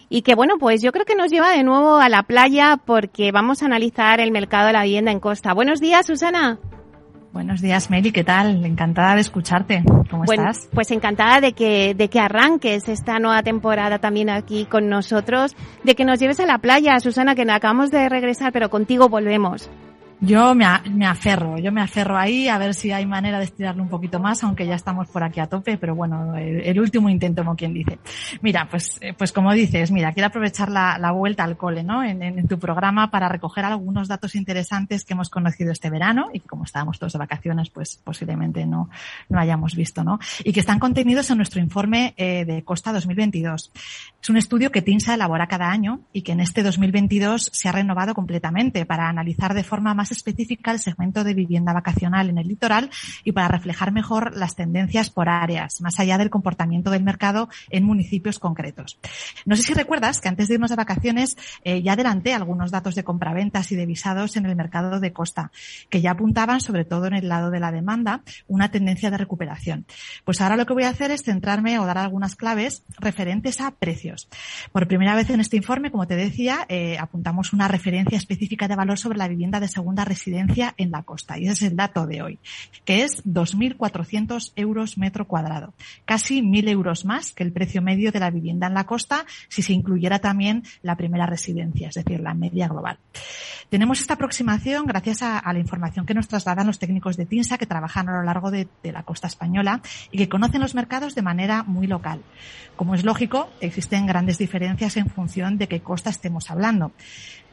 Y 0.10 0.22
que 0.22 0.36
bueno, 0.36 0.60
pues 0.60 0.84
yo 0.84 0.92
creo 0.92 1.06
que 1.06 1.16
nos 1.16 1.32
lleva 1.32 1.50
de 1.50 1.64
nuevo 1.64 1.96
a 1.96 2.08
la 2.08 2.22
playa 2.22 2.78
porque 2.78 3.32
vamos 3.32 3.64
a 3.64 3.66
analizar 3.66 4.20
el 4.20 4.30
mercado 4.30 4.68
de 4.68 4.74
la 4.74 4.84
vivienda 4.84 5.12
en 5.12 5.20
Costa. 5.20 5.54
Buenos 5.56 5.80
días, 5.80 6.06
Susana. 6.06 6.60
Buenos 7.34 7.62
días, 7.62 7.90
Meli, 7.90 8.12
¿qué 8.12 8.24
tal? 8.24 8.64
Encantada 8.64 9.16
de 9.16 9.22
escucharte. 9.22 9.84
¿Cómo 10.12 10.26
estás? 10.26 10.70
Pues 10.72 10.92
encantada 10.92 11.42
de 11.42 11.54
que, 11.54 11.96
de 11.96 12.10
que 12.12 12.20
arranques 12.20 12.88
esta 12.90 13.18
nueva 13.18 13.42
temporada 13.42 13.98
también 13.98 14.30
aquí 14.30 14.66
con 14.66 14.88
nosotros, 14.88 15.56
de 15.84 15.96
que 15.96 16.06
nos 16.06 16.20
lleves 16.20 16.40
a 16.40 16.46
la 16.46 16.60
playa, 16.60 17.00
Susana, 17.00 17.34
que 17.34 17.42
acabamos 17.42 17.90
de 17.90 18.08
regresar, 18.08 18.54
pero 18.54 18.70
contigo 18.70 19.10
volvemos. 19.10 19.68
Yo 20.26 20.56
me, 20.56 20.66
me, 20.90 21.06
aferro, 21.06 21.60
yo 21.60 21.72
me 21.72 21.82
aferro 21.82 22.18
ahí 22.18 22.48
a 22.48 22.58
ver 22.58 22.74
si 22.74 22.92
hay 22.92 23.06
manera 23.06 23.38
de 23.38 23.46
estirarlo 23.46 23.84
un 23.84 23.90
poquito 23.90 24.20
más, 24.20 24.44
aunque 24.44 24.66
ya 24.66 24.74
estamos 24.74 25.08
por 25.08 25.24
aquí 25.24 25.40
a 25.40 25.46
tope, 25.46 25.78
pero 25.78 25.94
bueno, 25.94 26.36
el, 26.36 26.80
último 26.80 27.10
intento, 27.10 27.44
como 27.44 27.56
quien 27.56 27.76
dice. 27.76 28.00
Mira, 28.42 28.68
pues, 28.68 28.98
eh, 29.02 29.14
pues 29.14 29.32
como 29.32 29.54
dices, 29.54 29.92
mira, 29.92 30.14
quiero 30.14 30.28
aprovechar 30.28 30.72
la, 30.72 30.98
la 30.98 31.12
vuelta 31.12 31.44
al 31.44 31.58
cole, 31.58 31.84
¿no? 31.84 32.04
En, 32.04 32.24
en, 32.24 32.48
tu 32.48 32.58
programa 32.58 33.12
para 33.12 33.30
recoger 33.30 33.66
algunos 33.66 34.08
datos 34.08 34.34
interesantes 34.34 35.06
que 35.06 35.14
hemos 35.14 35.30
conocido 35.30 35.72
este 35.72 35.92
verano 35.92 36.30
y 36.34 36.40
que 36.40 36.48
como 36.48 36.64
estábamos 36.64 36.98
todos 36.98 37.14
de 37.14 37.20
vacaciones, 37.20 37.70
pues 37.70 38.02
posiblemente 38.04 38.66
no, 38.66 38.90
no 39.30 39.40
hayamos 39.40 39.76
visto, 39.76 40.04
¿no? 40.04 40.18
Y 40.44 40.54
que 40.54 40.60
están 40.60 40.80
contenidos 40.80 41.30
en 41.30 41.38
nuestro 41.38 41.62
informe 41.62 42.16
eh, 42.18 42.46
de 42.46 42.64
Costa 42.64 42.92
2022. 42.94 43.72
Es 44.22 44.30
un 44.32 44.38
estudio 44.38 44.72
que 44.72 44.82
TINSA 44.82 45.14
elabora 45.14 45.46
cada 45.46 45.70
año 45.70 46.02
y 46.12 46.24
que 46.24 46.32
en 46.32 46.40
este 46.40 46.64
2022 46.64 47.52
se 47.54 47.70
ha 47.70 47.72
renovado 47.72 48.16
completamente 48.16 48.88
para 48.88 49.08
analizar 49.08 49.54
de 49.54 49.64
forma 49.64 49.94
más 49.94 50.15
específica 50.16 50.72
el 50.72 50.80
segmento 50.80 51.24
de 51.24 51.34
vivienda 51.34 51.74
vacacional 51.74 52.30
en 52.30 52.38
el 52.38 52.48
litoral 52.48 52.90
y 53.24 53.32
para 53.32 53.48
reflejar 53.48 53.92
mejor 53.92 54.36
las 54.36 54.56
tendencias 54.56 55.10
por 55.10 55.30
áreas, 55.30 55.82
más 55.82 56.00
allá 56.00 56.18
del 56.18 56.30
comportamiento 56.30 56.90
del 56.90 57.04
mercado 57.04 57.50
en 57.70 57.84
municipios 57.84 58.40
concretos. 58.40 59.00
No 59.46 59.56
sé 59.56 59.64
si 59.64 59.74
recuerdas 59.74 60.22
que 60.22 60.30
antes 60.30 60.48
de 60.48 60.56
irnos 60.56 60.70
de 60.70 60.76
vacaciones 60.76 61.38
eh, 61.64 61.82
ya 61.82 61.94
adelanté 61.94 62.34
algunos 62.34 62.72
datos 62.72 62.96
de 62.96 63.04
compraventas 63.04 63.72
y 63.72 63.76
de 63.76 63.86
visados 63.86 64.36
en 64.38 64.46
el 64.46 64.56
mercado 64.56 65.00
de 65.00 65.14
costa, 65.14 65.52
que 65.90 66.02
ya 66.02 66.12
apuntaban, 66.12 66.62
sobre 66.62 66.86
todo 66.86 67.06
en 67.08 67.14
el 67.14 67.30
lado 67.30 67.52
de 67.52 67.60
la 67.60 67.72
demanda, 67.72 68.22
una 68.48 68.72
tendencia 68.72 69.12
de 69.12 69.18
recuperación. 69.18 69.86
Pues 70.24 70.42
ahora 70.42 70.58
lo 70.58 70.66
que 70.66 70.74
voy 70.74 70.84
a 70.84 70.90
hacer 70.90 71.12
es 71.12 71.24
centrarme 71.24 71.80
o 71.80 71.86
dar 71.86 71.98
algunas 71.98 72.36
claves 72.36 72.84
referentes 73.00 73.62
a 73.62 73.72
precios. 73.72 74.30
Por 74.72 74.88
primera 74.88 75.16
vez 75.16 75.30
en 75.30 75.40
este 75.40 75.58
informe, 75.58 75.92
como 75.92 76.08
te 76.08 76.16
decía, 76.16 76.66
eh, 76.70 76.98
apuntamos 77.00 77.54
una 77.54 77.68
referencia 77.68 78.18
específica 78.18 78.68
de 78.68 78.76
valor 78.76 78.98
sobre 78.98 79.18
la 79.18 79.28
vivienda 79.28 79.60
de 79.60 79.68
residencia 80.04 80.74
en 80.78 80.92
la 80.92 81.04
costa. 81.04 81.38
Y 81.38 81.44
ese 81.44 81.54
es 81.54 81.72
el 81.72 81.78
dato 81.78 82.08
de 82.08 82.22
hoy, 82.22 82.40
que 82.84 83.04
es 83.04 83.24
2.400 83.26 84.52
euros 84.56 84.98
metro 84.98 85.28
cuadrado. 85.28 85.74
Casi 86.06 86.42
1.000 86.42 86.70
euros 86.70 87.06
más 87.06 87.32
que 87.32 87.44
el 87.44 87.54
precio 87.54 87.82
medio 87.82 88.12
de 88.12 88.20
la 88.20 88.32
vivienda 88.32 88.68
en 88.68 88.74
la 88.74 88.86
costa 88.86 89.26
si 89.48 89.62
se 89.62 89.74
incluyera 89.74 90.20
también 90.20 90.64
la 90.82 90.98
primera 90.98 91.26
residencia, 91.26 91.90
es 91.90 91.96
decir, 91.96 92.20
la 92.20 92.34
media 92.34 92.68
global. 92.68 92.98
Tenemos 93.70 94.00
esta 94.00 94.16
aproximación 94.16 94.86
gracias 94.86 95.24
a, 95.24 95.40
a 95.40 95.54
la 95.54 95.60
información 95.60 96.06
que 96.06 96.14
nos 96.14 96.28
trasladan 96.28 96.68
los 96.68 96.80
técnicos 96.80 97.18
de 97.18 97.26
TINSA 97.26 97.58
que 97.58 97.66
trabajan 97.66 98.10
a 98.10 98.18
lo 98.18 98.24
largo 98.24 98.52
de, 98.52 98.68
de 98.84 98.92
la 98.92 99.04
costa 99.04 99.28
española 99.28 99.82
y 100.12 100.18
que 100.18 100.30
conocen 100.30 100.62
los 100.62 100.76
mercados 100.76 101.16
de 101.16 101.22
manera 101.22 101.64
muy 101.64 101.88
local. 101.88 102.22
Como 102.76 102.96
es 102.96 103.04
lógico, 103.04 103.50
existen 103.62 104.06
grandes 104.06 104.38
diferencias 104.38 104.98
en 104.98 105.10
función 105.10 105.58
de 105.58 105.68
qué 105.68 105.82
costa 105.82 106.10
estemos 106.10 106.52
hablando. 106.52 106.92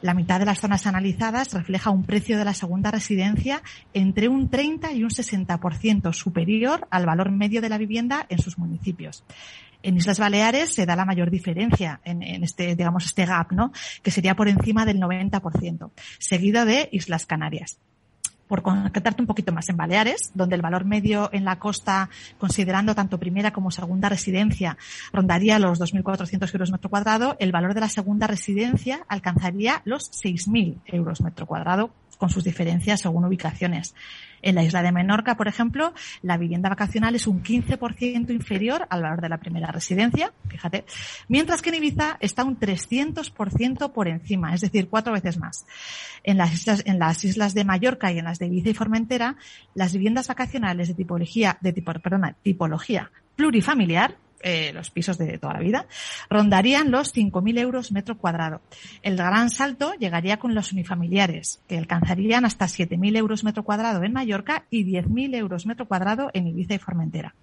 La 0.02 0.14
mitad 0.14 0.40
de 0.40 0.47
las 0.47 0.59
zonas 0.59 0.87
analizadas 0.88 1.54
refleja 1.54 1.90
un 1.90 2.02
precio 2.02 2.37
de 2.37 2.44
la 2.44 2.54
segunda 2.54 2.90
residencia 2.90 3.62
entre 3.94 4.28
un 4.28 4.50
30 4.50 4.92
y 4.92 5.04
un 5.04 5.11
60% 5.11 6.12
superior 6.12 6.88
al 6.90 7.06
valor 7.06 7.30
medio 7.30 7.61
de 7.61 7.68
la 7.68 7.78
vivienda 7.78 8.26
en 8.28 8.40
sus 8.40 8.59
municipios. 8.59 9.25
En 9.85 9.97
Islas 9.97 10.18
Baleares 10.18 10.75
se 10.75 10.87
da 10.87 10.97
la 10.97 11.04
mayor 11.04 11.30
diferencia 11.30 12.00
en, 12.04 12.23
en, 12.25 12.42
este, 12.42 12.75
digamos, 12.75 13.04
este 13.04 13.26
gap, 13.26 13.52
¿no? 13.52 13.73
Que 14.02 14.11
sería 14.11 14.35
por 14.35 14.49
encima 14.49 14.85
del 14.85 14.99
90%, 15.00 15.90
seguido 16.18 16.64
de 16.64 16.88
Islas 16.90 17.25
Canarias 17.25 17.78
por 18.49 18.62
concretarte 18.62 19.22
un 19.22 19.26
poquito 19.26 19.52
más, 19.52 19.68
en 19.68 19.76
Baleares, 19.76 20.30
donde 20.34 20.56
el 20.56 20.62
valor 20.62 20.84
medio 20.84 21.30
en 21.32 21.44
la 21.44 21.58
costa, 21.58 22.11
considerando 22.38 22.94
tanto 22.94 23.18
primera 23.18 23.52
como 23.52 23.70
segunda 23.70 24.08
residencia, 24.08 24.76
rondaría 25.12 25.58
los 25.58 25.80
2.400 25.80 26.52
euros 26.54 26.72
metro 26.72 26.90
cuadrado, 26.90 27.37
el 27.38 27.52
valor 27.52 27.75
de 27.75 27.80
la 27.80 27.88
segunda 27.88 28.26
residencia 28.26 29.04
alcanzaría 29.08 29.82
los 29.84 30.11
6.000 30.11 30.80
euros 30.87 31.20
metro 31.20 31.46
cuadrado, 31.46 31.90
con 32.23 32.31
sus 32.31 32.45
diferencias 32.45 33.00
según 33.00 33.25
ubicaciones. 33.25 33.97
En 34.43 34.55
la 34.55 34.62
isla 34.62 34.81
de 34.81 34.93
Menorca, 34.93 35.37
por 35.37 35.49
ejemplo, 35.49 35.93
la 36.23 36.37
vivienda 36.37 36.69
vacacional 36.69 37.17
es 37.17 37.26
un 37.26 37.43
15% 37.43 38.31
inferior 38.31 38.87
al 38.91 39.02
valor 39.02 39.21
de 39.21 39.29
la 39.29 39.38
primera 39.38 39.73
residencia, 39.73 40.33
fíjate, 40.47 40.85
mientras 41.26 41.62
que 41.62 41.71
en 41.71 41.83
Ibiza 41.83 42.19
está 42.21 42.45
un 42.45 42.61
300% 42.61 43.91
por 43.91 44.07
encima, 44.07 44.55
es 44.55 44.61
decir, 44.61 44.87
cuatro 44.88 45.12
veces 45.12 45.37
más. 45.37 45.67
En 46.23 46.38
las, 46.38 46.55
islas, 46.55 46.85
en 46.87 47.00
las 47.00 47.25
islas 47.25 47.55
de 47.55 47.64
Mallorca 47.64 48.12
y 48.12 48.21
en 48.21 48.26
las 48.26 48.38
de 48.38 48.47
Ibiza 48.47 48.71
y 48.71 48.75
Formentera, 48.75 49.35
las 49.75 49.93
viviendas 49.93 50.29
vacacionales 50.29 50.87
de 50.87 50.95
tipología, 50.95 51.59
de 51.61 51.73
tipo, 51.73 51.93
perdona, 51.95 52.37
tipología 52.41 53.11
plurifamiliar 53.35 54.17
eh, 54.42 54.72
los 54.72 54.90
pisos 54.90 55.18
de 55.18 55.38
toda 55.38 55.54
la 55.54 55.61
vida, 55.61 55.87
rondarían 56.28 56.90
los 56.90 57.14
5.000 57.14 57.58
euros 57.58 57.92
metro 57.92 58.18
cuadrado. 58.18 58.61
El 59.02 59.16
gran 59.16 59.50
salto 59.50 59.94
llegaría 59.94 60.38
con 60.38 60.54
los 60.54 60.72
unifamiliares, 60.72 61.61
que 61.68 61.78
alcanzarían 61.78 62.44
hasta 62.44 62.66
7.000 62.66 63.16
euros 63.16 63.44
metro 63.44 63.64
cuadrado 63.64 64.02
en 64.02 64.12
Mallorca 64.12 64.64
y 64.70 64.84
10.000 64.84 65.37
euros 65.37 65.66
metro 65.66 65.87
cuadrado 65.87 66.30
en 66.34 66.46
Ibiza 66.46 66.75
y 66.75 66.78
Formentera. 66.78 67.34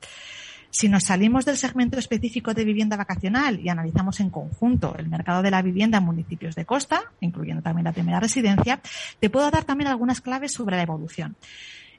Si 0.72 0.88
nos 0.88 1.04
salimos 1.04 1.46
del 1.46 1.58
segmento 1.58 1.98
específico 1.98 2.54
de 2.54 2.64
vivienda 2.64 2.96
vacacional 2.96 3.60
y 3.60 3.70
analizamos 3.70 4.20
en 4.20 4.30
conjunto 4.30 4.96
el 5.00 5.10
mercado 5.10 5.42
de 5.42 5.50
la 5.50 5.64
vivienda 5.64 5.98
en 5.98 6.04
municipios 6.04 6.54
de 6.56 6.66
costa, 6.66 7.02
incluyendo 7.22 7.64
también 7.64 7.86
la 7.86 7.92
primera 7.92 8.20
residencia, 8.20 8.80
te 9.20 9.30
puedo 9.32 9.50
dar 9.50 9.64
también 9.64 9.90
algunas 9.90 10.22
claves 10.22 10.54
sobre 10.54 10.78
la 10.78 10.84
evolución. 10.84 11.36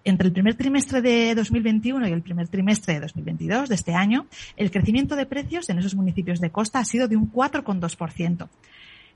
Entre 0.03 0.27
el 0.27 0.33
primer 0.33 0.55
trimestre 0.55 1.03
de 1.03 1.35
2021 1.35 2.09
y 2.09 2.13
el 2.13 2.23
primer 2.23 2.49
trimestre 2.49 2.95
de 2.95 3.01
2022 3.01 3.69
de 3.69 3.75
este 3.75 3.95
año, 3.95 4.27
el 4.57 4.71
crecimiento 4.71 5.15
de 5.15 5.27
precios 5.27 5.69
en 5.69 5.79
esos 5.79 5.95
municipios 5.95 6.41
de 6.41 6.51
costa 6.51 6.79
ha 6.79 6.85
sido 6.85 7.07
de 7.07 7.17
un 7.17 7.31
4,2%. 7.31 8.49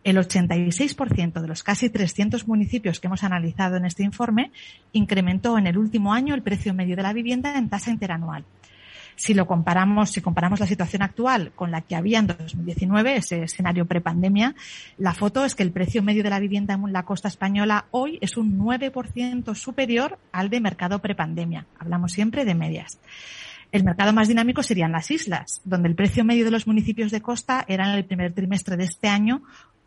El 0.05 0.19
86% 0.19 1.41
de 1.41 1.49
los 1.49 1.63
casi 1.63 1.89
300 1.89 2.47
municipios 2.47 3.01
que 3.01 3.07
hemos 3.07 3.25
analizado 3.25 3.77
en 3.77 3.87
este 3.87 4.03
informe 4.03 4.53
incrementó 4.93 5.57
en 5.57 5.67
el 5.67 5.79
último 5.79 6.13
año 6.13 6.35
el 6.35 6.43
precio 6.43 6.75
medio 6.75 6.97
de 6.97 7.03
la 7.03 7.15
vivienda 7.15 7.57
en 7.57 7.71
tasa 7.71 7.91
interanual. 7.91 8.45
Si 9.17 9.35
lo 9.35 9.47
comparamos, 9.47 10.11
si 10.11 10.21
comparamos 10.21 10.61
la 10.61 10.67
situación 10.67 11.03
actual 11.03 11.53
con 11.55 11.71
la 11.71 11.81
que 11.83 11.97
había 11.97 12.19
en 12.19 12.27
2019, 12.27 13.17
ese 13.17 13.43
escenario 13.43 13.87
prepandemia, 13.87 14.55
la 14.99 15.15
foto 15.15 15.45
es 15.45 15.55
que 15.55 15.63
el 15.63 15.71
precio 15.71 16.03
medio 16.03 16.23
de 16.23 16.31
la 16.31 16.41
vivienda 16.41 16.75
en 16.75 16.93
la 16.93 17.05
costa 17.05 17.29
española 17.29 17.87
hoy 17.91 18.19
es 18.21 18.37
un 18.37 18.59
9% 18.59 19.55
superior 19.55 20.19
al 20.33 20.51
de 20.51 20.61
mercado 20.61 20.99
prepandemia. 21.01 21.67
Hablamos 21.79 22.13
siempre 22.13 22.45
de 22.45 22.55
medias. 22.55 22.99
El 23.73 23.83
mercado 23.83 24.13
más 24.13 24.29
dinámico 24.29 24.63
serían 24.63 24.93
las 24.93 25.11
islas, 25.11 25.61
donde 25.65 25.89
el 25.89 25.97
precio 25.97 26.25
medio 26.25 26.45
de 26.45 26.53
los 26.53 26.69
municipios 26.69 27.11
de 27.11 27.21
costa 27.21 27.65
era 27.67 27.89
en 27.91 27.97
el 27.97 28.05
primer 28.05 28.33
trimestre 28.33 28.77
de 28.77 28.85
este 28.85 29.09
año 29.09 29.43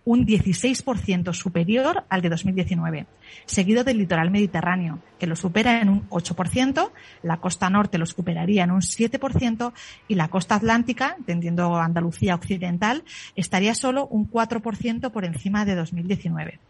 un 0.07 0.25
16% 0.25 1.33
superior 1.33 2.05
al 2.07 2.21
de 2.21 2.29
2019, 2.29 3.07
seguido 3.45 3.83
del 3.83 3.97
litoral 3.97 4.31
mediterráneo, 4.31 4.99
que 5.19 5.27
lo 5.27 5.35
supera 5.35 5.81
en 5.81 5.89
un 5.89 6.09
8%, 6.09 6.91
la 7.23 7.41
costa 7.41 7.69
norte 7.69 7.97
lo 7.97 8.05
superaría 8.05 8.63
en 8.63 8.71
un 8.71 8.79
7% 8.79 9.73
y 10.07 10.15
la 10.15 10.29
costa 10.29 10.55
atlántica, 10.55 11.15
entendiendo 11.17 11.75
Andalucía 11.75 12.35
occidental, 12.35 13.03
estaría 13.35 13.75
solo 13.75 14.07
un 14.07 14.31
4% 14.31 15.11
por 15.11 15.25
encima 15.25 15.65
de 15.65 15.75
2019. 15.75 16.61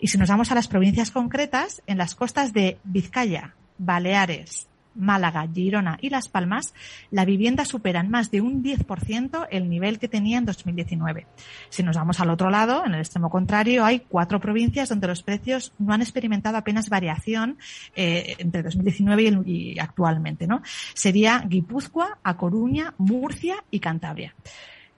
Y 0.00 0.08
si 0.08 0.16
nos 0.16 0.30
vamos 0.30 0.50
a 0.50 0.54
las 0.54 0.66
provincias 0.66 1.10
concretas, 1.10 1.82
en 1.86 1.98
las 1.98 2.14
costas 2.14 2.54
de 2.54 2.78
Vizcaya, 2.84 3.56
Baleares, 3.76 4.69
Málaga, 5.00 5.46
Girona 5.52 5.98
y 6.00 6.10
Las 6.10 6.28
Palmas, 6.28 6.74
la 7.10 7.24
vivienda 7.24 7.64
supera 7.64 8.00
en 8.00 8.10
más 8.10 8.30
de 8.30 8.40
un 8.40 8.62
10% 8.62 9.48
el 9.50 9.68
nivel 9.68 9.98
que 9.98 10.08
tenía 10.08 10.38
en 10.38 10.44
2019. 10.44 11.26
Si 11.68 11.82
nos 11.82 11.96
vamos 11.96 12.20
al 12.20 12.30
otro 12.30 12.50
lado, 12.50 12.84
en 12.84 12.94
el 12.94 13.00
extremo 13.00 13.30
contrario, 13.30 13.84
hay 13.84 14.00
cuatro 14.00 14.40
provincias 14.40 14.88
donde 14.88 15.08
los 15.08 15.22
precios 15.22 15.72
no 15.78 15.92
han 15.92 16.02
experimentado 16.02 16.56
apenas 16.56 16.88
variación 16.88 17.58
eh, 17.94 18.36
entre 18.38 18.62
2019 18.62 19.42
y, 19.44 19.72
y 19.72 19.78
actualmente. 19.78 20.46
¿no? 20.46 20.62
Sería 20.94 21.42
Guipúzcoa, 21.46 22.18
A 22.22 22.36
Coruña, 22.36 22.94
Murcia 22.98 23.64
y 23.70 23.80
Cantabria. 23.80 24.34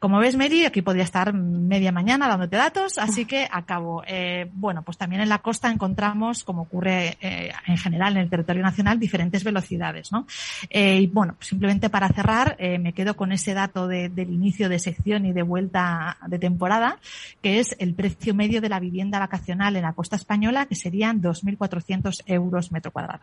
Como 0.03 0.19
ves, 0.19 0.35
Mary, 0.35 0.65
aquí 0.65 0.83
podría 0.83 1.05
estar 1.05 1.33
media 1.33 1.93
mañana 1.93 2.27
dándote 2.27 2.57
datos, 2.57 2.99
así 2.99 3.25
que 3.25 3.47
acabo. 3.49 4.03
Eh, 4.05 4.51
bueno, 4.53 4.83
pues 4.83 4.99
también 4.99 5.23
en 5.23 5.29
la 5.29 5.39
costa 5.39 5.71
encontramos, 5.71 6.43
como 6.43 6.63
ocurre 6.63 7.17
eh, 7.21 7.53
en 7.69 7.79
general 7.79 8.17
en 8.17 8.25
el 8.25 8.29
territorio 8.29 8.65
nacional, 8.65 8.99
diferentes 8.99 9.45
velocidades, 9.45 10.11
¿no? 10.11 10.27
Eh, 10.71 11.03
y 11.03 11.07
bueno, 11.07 11.37
simplemente 11.39 11.89
para 11.89 12.09
cerrar, 12.09 12.57
eh, 12.59 12.81
me 12.81 12.95
quedo 12.95 13.15
con 13.15 13.31
ese 13.31 13.55
dato 13.55 13.87
de, 13.87 14.09
del 14.09 14.31
inicio 14.31 14.69
de 14.69 14.81
sección 14.81 15.25
y 15.25 15.33
de 15.33 15.45
vuelta 15.45 16.19
de 16.27 16.41
temporada, 16.41 16.99
que 17.41 17.61
es 17.61 17.77
el 17.79 17.95
precio 17.95 18.35
medio 18.35 18.61
de 18.61 18.71
la 18.71 18.81
vivienda 18.81 19.21
vacacional 19.21 19.77
en 19.77 19.83
la 19.83 19.93
costa 19.93 20.17
española, 20.17 20.67
que 20.67 20.75
serían 20.75 21.23
2.400 21.23 22.25
euros 22.27 22.73
metro 22.73 22.91
cuadrado. 22.91 23.23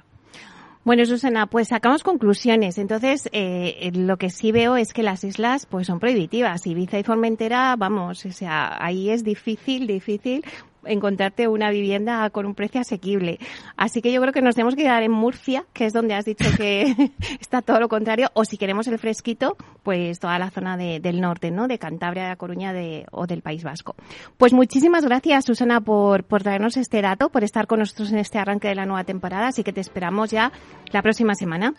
Bueno, 0.86 1.06
Susana, 1.06 1.46
pues 1.46 1.68
sacamos 1.68 2.04
conclusiones. 2.04 2.78
Entonces, 2.78 3.30
eh, 3.32 3.92
lo 3.94 4.18
que 4.18 4.30
sí 4.30 4.52
veo 4.52 4.78
es 4.78 4.94
que 4.94 5.04
las 5.04 5.24
islas 5.24 5.66
pues 5.66 5.88
son 5.88 6.00
prohibitivas. 6.00 6.66
Ibiza 6.66 6.98
y 6.98 7.04
Formentera, 7.04 7.76
vamos, 7.78 8.26
o 8.26 8.32
sea, 8.32 8.78
ahí 8.84 9.10
es 9.10 9.24
difícil, 9.24 9.88
difícil 9.88 10.44
encontrarte 10.86 11.48
una 11.48 11.70
vivienda 11.70 12.30
con 12.30 12.46
un 12.46 12.56
precio 12.56 12.82
asequible. 12.82 13.40
Así 13.78 14.02
que 14.02 14.12
yo 14.12 14.22
creo 14.22 14.34
que 14.34 14.42
nos 14.42 14.56
tenemos 14.56 14.76
que 14.76 14.84
quedar 14.84 15.04
en 15.04 15.12
Murcia, 15.12 15.66
que 15.74 15.86
es 15.86 15.94
donde 15.94 16.14
has 16.14 16.26
dicho 16.26 16.46
que 16.58 17.12
está 17.40 17.62
todo 17.62 17.80
lo 17.80 17.90
contrario, 17.90 18.30
o 18.34 18.46
si 18.46 18.58
queremos 18.58 18.88
el 18.88 19.00
fresquito, 19.00 19.58
pues 19.84 20.20
toda 20.20 20.40
la 20.40 20.50
zona 20.50 20.78
del 20.78 21.22
norte, 21.22 21.52
¿no? 21.52 21.68
De 21.68 21.80
Cantabria, 21.80 22.30
de 22.30 22.38
Coruña 22.38 22.74
de, 22.74 23.06
o 23.12 23.28
del 23.28 23.42
País 23.42 23.64
Vasco. 23.64 23.96
Pues 24.38 24.54
muchísimas 24.54 25.06
gracias, 25.06 25.46
Susana, 25.46 25.82
por, 25.82 26.24
por 26.24 26.44
traernos 26.44 26.78
este 26.78 27.02
dato, 27.02 27.30
por 27.30 27.44
estar 27.44 27.68
con 27.68 27.80
nosotros 27.80 28.12
en 28.12 28.20
este 28.20 28.38
arranque 28.38 28.68
de 28.68 28.76
la 28.76 28.86
nueva 28.86 29.04
temporada, 29.04 29.48
así 29.48 29.64
que 29.64 29.74
te 29.74 29.82
esperamos 29.82 30.32
ya 30.32 30.52
la 30.92 31.02
próxima 31.02 31.36
semana. 31.36 31.74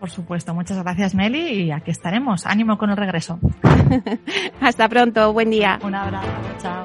Por 0.00 0.10
supuesto, 0.10 0.54
muchas 0.54 0.80
gracias 0.82 1.14
Meli 1.14 1.64
y 1.64 1.70
aquí 1.72 1.90
estaremos. 1.90 2.46
Ánimo 2.46 2.78
con 2.78 2.90
el 2.90 2.96
regreso. 2.96 3.38
Hasta 4.60 4.88
pronto, 4.88 5.32
buen 5.32 5.50
día. 5.50 5.78
Un 5.82 5.94
abrazo, 5.94 6.28
chao. 6.60 6.84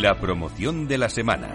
La 0.00 0.20
promoción 0.20 0.88
de 0.88 0.98
la 0.98 1.08
semana. 1.08 1.48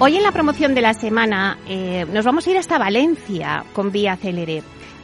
Hoy 0.00 0.16
en 0.16 0.22
la 0.22 0.30
promoción 0.30 0.76
de 0.76 0.80
la 0.80 0.94
semana 0.94 1.58
eh, 1.66 2.06
nos 2.12 2.24
vamos 2.24 2.46
a 2.46 2.50
ir 2.52 2.56
hasta 2.56 2.78
Valencia 2.78 3.64
con 3.72 3.90
Vía 3.90 4.16
Celere. 4.16 4.62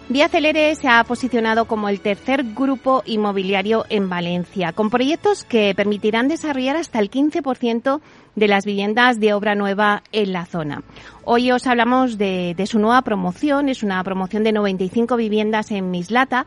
Vía 0.08 0.28
Celere 0.28 0.72
se 0.76 0.86
ha 0.86 1.02
posicionado 1.02 1.64
como 1.64 1.88
el 1.88 1.98
tercer 1.98 2.44
grupo 2.54 3.02
inmobiliario 3.04 3.86
en 3.88 4.08
Valencia, 4.08 4.72
con 4.72 4.90
proyectos 4.90 5.42
que 5.42 5.74
permitirán 5.74 6.28
desarrollar 6.28 6.76
hasta 6.76 7.00
el 7.00 7.10
15% 7.10 8.00
de 8.36 8.48
las 8.48 8.64
viviendas 8.64 9.18
de 9.18 9.34
obra 9.34 9.56
nueva 9.56 10.04
en 10.12 10.32
la 10.32 10.46
zona. 10.46 10.84
Hoy 11.24 11.50
os 11.50 11.66
hablamos 11.66 12.16
de, 12.16 12.54
de 12.56 12.66
su 12.68 12.78
nueva 12.78 13.02
promoción, 13.02 13.68
es 13.68 13.82
una 13.82 14.04
promoción 14.04 14.44
de 14.44 14.52
95 14.52 15.16
viviendas 15.16 15.72
en 15.72 15.90
Mislata 15.90 16.46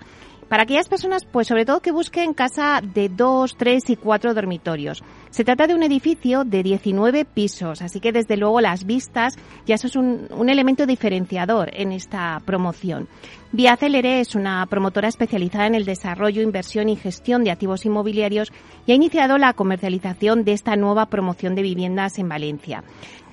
para 0.49 0.63
aquellas 0.63 0.87
personas, 0.87 1.25
pues 1.25 1.47
sobre 1.47 1.65
todo 1.65 1.81
que 1.81 1.91
busquen 1.91 2.33
casa 2.33 2.81
de 2.81 3.09
dos, 3.09 3.57
tres 3.57 3.89
y 3.89 3.95
cuatro 3.95 4.33
dormitorios. 4.33 5.03
Se 5.29 5.43
trata 5.43 5.67
de 5.67 5.75
un 5.75 5.83
edificio 5.83 6.45
de 6.45 6.63
19 6.63 7.25
pisos, 7.25 7.81
así 7.81 7.99
que 7.99 8.11
desde 8.11 8.37
luego 8.37 8.61
las 8.61 8.85
vistas 8.85 9.35
ya 9.65 9.75
eso 9.75 9.87
es 9.87 9.95
un, 9.95 10.27
elemento 10.47 10.85
diferenciador 10.85 11.69
en 11.73 11.91
esta 11.91 12.41
promoción. 12.45 13.07
Vía 13.51 13.75
Celere 13.75 14.19
es 14.21 14.35
una 14.35 14.65
promotora 14.65 15.07
especializada 15.07 15.67
en 15.67 15.75
el 15.75 15.85
desarrollo, 15.85 16.41
inversión 16.41 16.89
y 16.89 16.95
gestión 16.95 17.43
de 17.43 17.51
activos 17.51 17.85
inmobiliarios 17.85 18.51
y 18.85 18.93
ha 18.93 18.95
iniciado 18.95 19.37
la 19.37 19.53
comercialización 19.53 20.43
de 20.43 20.53
esta 20.53 20.75
nueva 20.75 21.07
promoción 21.07 21.55
de 21.55 21.61
viviendas 21.61 22.19
en 22.19 22.29
Valencia. 22.29 22.83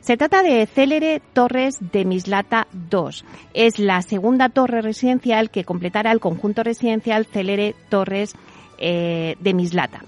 Se 0.05 0.19
trata 0.19 0.43
de 0.43 0.67
Célere 0.67 1.23
Torres 1.33 1.79
de 1.81 2.05
Mislata 2.05 2.67
2. 2.91 3.25
Es 3.55 3.79
la 3.79 4.03
segunda 4.03 4.51
torre 4.51 4.83
residencial 4.83 5.49
que 5.49 5.65
completará 5.65 6.13
el 6.13 6.21
conjunto 6.21 6.63
residencial 6.63 7.25
Célere 7.25 7.75
Torres 7.89 8.35
eh, 8.77 9.37
de 9.41 9.55
Mislata. 9.55 10.05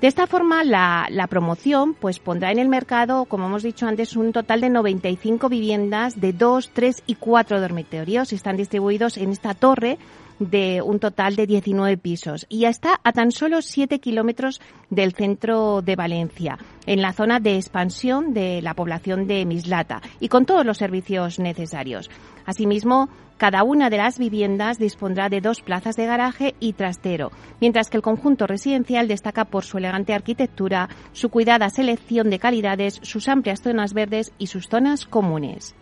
De 0.00 0.08
esta 0.08 0.26
forma, 0.26 0.64
la, 0.64 1.06
la, 1.10 1.28
promoción 1.28 1.94
pues 1.94 2.18
pondrá 2.18 2.50
en 2.50 2.58
el 2.58 2.68
mercado, 2.68 3.26
como 3.26 3.46
hemos 3.46 3.62
dicho 3.62 3.86
antes, 3.86 4.16
un 4.16 4.32
total 4.32 4.62
de 4.62 4.68
95 4.68 5.48
viviendas 5.48 6.20
de 6.20 6.32
2, 6.32 6.70
3 6.72 7.04
y 7.06 7.14
4 7.14 7.60
dormitorios. 7.60 8.32
Están 8.32 8.56
distribuidos 8.56 9.16
en 9.16 9.30
esta 9.30 9.54
torre 9.54 9.96
de 10.38 10.82
un 10.82 10.98
total 10.98 11.36
de 11.36 11.46
19 11.46 11.96
pisos 11.96 12.46
y 12.48 12.64
está 12.64 13.00
a 13.02 13.12
tan 13.12 13.30
solo 13.30 13.62
7 13.62 13.98
kilómetros 14.00 14.60
del 14.90 15.12
centro 15.12 15.82
de 15.82 15.96
Valencia, 15.96 16.58
en 16.86 17.02
la 17.02 17.12
zona 17.12 17.40
de 17.40 17.56
expansión 17.56 18.34
de 18.34 18.60
la 18.62 18.74
población 18.74 19.26
de 19.26 19.44
Mislata 19.44 20.02
y 20.20 20.28
con 20.28 20.46
todos 20.46 20.64
los 20.64 20.78
servicios 20.78 21.38
necesarios. 21.38 22.10
Asimismo, 22.44 23.08
cada 23.38 23.64
una 23.64 23.90
de 23.90 23.98
las 23.98 24.18
viviendas 24.18 24.78
dispondrá 24.78 25.28
de 25.28 25.42
dos 25.42 25.60
plazas 25.60 25.96
de 25.96 26.06
garaje 26.06 26.54
y 26.58 26.72
trastero, 26.72 27.32
mientras 27.60 27.90
que 27.90 27.98
el 27.98 28.02
conjunto 28.02 28.46
residencial 28.46 29.08
destaca 29.08 29.44
por 29.44 29.64
su 29.64 29.76
elegante 29.76 30.14
arquitectura, 30.14 30.88
su 31.12 31.28
cuidada 31.28 31.68
selección 31.68 32.30
de 32.30 32.38
calidades, 32.38 32.98
sus 33.02 33.28
amplias 33.28 33.60
zonas 33.60 33.92
verdes 33.92 34.32
y 34.38 34.46
sus 34.46 34.68
zonas 34.68 35.04
comunes. 35.04 35.74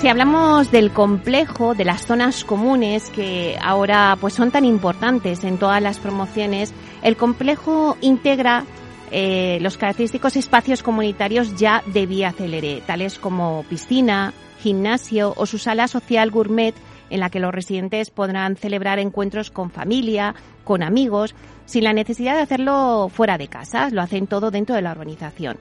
Si 0.00 0.06
hablamos 0.06 0.70
del 0.70 0.92
complejo, 0.92 1.74
de 1.74 1.84
las 1.84 2.06
zonas 2.06 2.44
comunes 2.44 3.10
que 3.10 3.58
ahora 3.60 4.16
pues 4.20 4.32
son 4.32 4.52
tan 4.52 4.64
importantes 4.64 5.42
en 5.42 5.58
todas 5.58 5.82
las 5.82 5.98
promociones, 5.98 6.72
el 7.02 7.16
complejo 7.16 7.96
integra 8.00 8.64
eh, 9.10 9.58
los 9.60 9.76
característicos 9.76 10.36
espacios 10.36 10.84
comunitarios 10.84 11.56
ya 11.56 11.82
de 11.86 12.06
vía 12.06 12.30
celere, 12.30 12.80
tales 12.86 13.18
como 13.18 13.64
piscina, 13.68 14.34
gimnasio 14.60 15.34
o 15.36 15.46
su 15.46 15.58
sala 15.58 15.88
social 15.88 16.30
gourmet 16.30 16.76
en 17.10 17.20
la 17.20 17.30
que 17.30 17.40
los 17.40 17.54
residentes 17.54 18.10
podrán 18.10 18.56
celebrar 18.56 18.98
encuentros 18.98 19.50
con 19.50 19.70
familia, 19.70 20.34
con 20.64 20.82
amigos, 20.82 21.34
sin 21.64 21.84
la 21.84 21.92
necesidad 21.92 22.34
de 22.34 22.42
hacerlo 22.42 23.08
fuera 23.12 23.38
de 23.38 23.48
casa, 23.48 23.88
lo 23.90 24.02
hacen 24.02 24.26
todo 24.26 24.50
dentro 24.50 24.74
de 24.74 24.82
la 24.82 24.92
organización. 24.92 25.58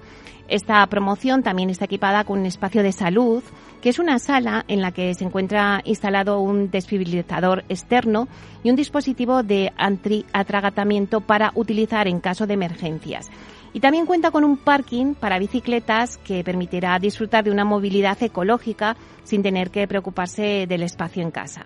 Esta 0.48 0.86
promoción 0.88 1.44
también 1.44 1.70
está 1.70 1.86
equipada 1.86 2.24
con 2.24 2.40
un 2.40 2.46
espacio 2.46 2.82
de 2.82 2.94
salud, 2.94 3.44
que 3.82 3.90
es 3.90 4.00
una 4.00 4.18
sala 4.18 4.64
en 4.70 4.82
la 4.82 4.92
que 4.92 5.14
se 5.14 5.26
encuentra 5.26 5.82
instalado 5.84 6.40
un 6.40 6.72
desfibrilador 6.72 7.66
externo 7.68 8.30
y 8.64 8.70
un 8.70 8.78
dispositivo 8.78 9.44
de 9.44 9.74
antiatragatamiento 9.76 11.20
para 11.20 11.52
utilizar 11.56 12.08
en 12.08 12.22
caso 12.22 12.48
de 12.48 12.54
emergencias. 12.54 13.30
Y 13.74 13.80
también 13.80 14.06
cuenta 14.06 14.32
con 14.32 14.44
un 14.44 14.58
parking 14.58 15.14
para 15.14 15.40
bicicletas 15.40 16.18
que 16.18 16.44
permitirá 16.44 16.98
disfrutar 17.00 17.44
de 17.44 17.52
una 17.52 17.66
movilidad 17.66 18.22
ecológica 18.24 18.96
sin 19.24 19.44
tener 19.44 19.70
que 19.70 19.88
preocuparse 19.88 20.66
del 20.68 20.84
espacio 20.84 21.22
en 21.22 21.32
casa. 21.32 21.66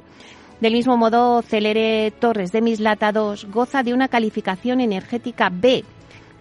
Del 0.59 0.73
mismo 0.73 0.97
modo, 0.97 1.41
Celere 1.41 2.11
Torres 2.11 2.51
de 2.51 2.61
Mislata 2.61 3.11
2 3.11 3.47
goza 3.51 3.83
de 3.83 3.93
una 3.93 4.07
calificación 4.07 4.81
energética 4.81 5.49
B 5.51 5.83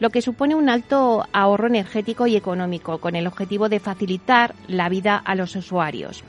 lo 0.00 0.10
que 0.10 0.22
supone 0.22 0.54
un 0.54 0.68
alto 0.68 1.26
ahorro 1.32 1.68
energético 1.68 2.26
y 2.26 2.34
económico, 2.34 2.98
con 2.98 3.14
el 3.14 3.26
objetivo 3.26 3.68
de 3.68 3.80
facilitar 3.80 4.54
la 4.66 4.88
vida 4.88 5.16
a 5.16 5.34
los 5.34 5.54
usuarios. 5.54 6.24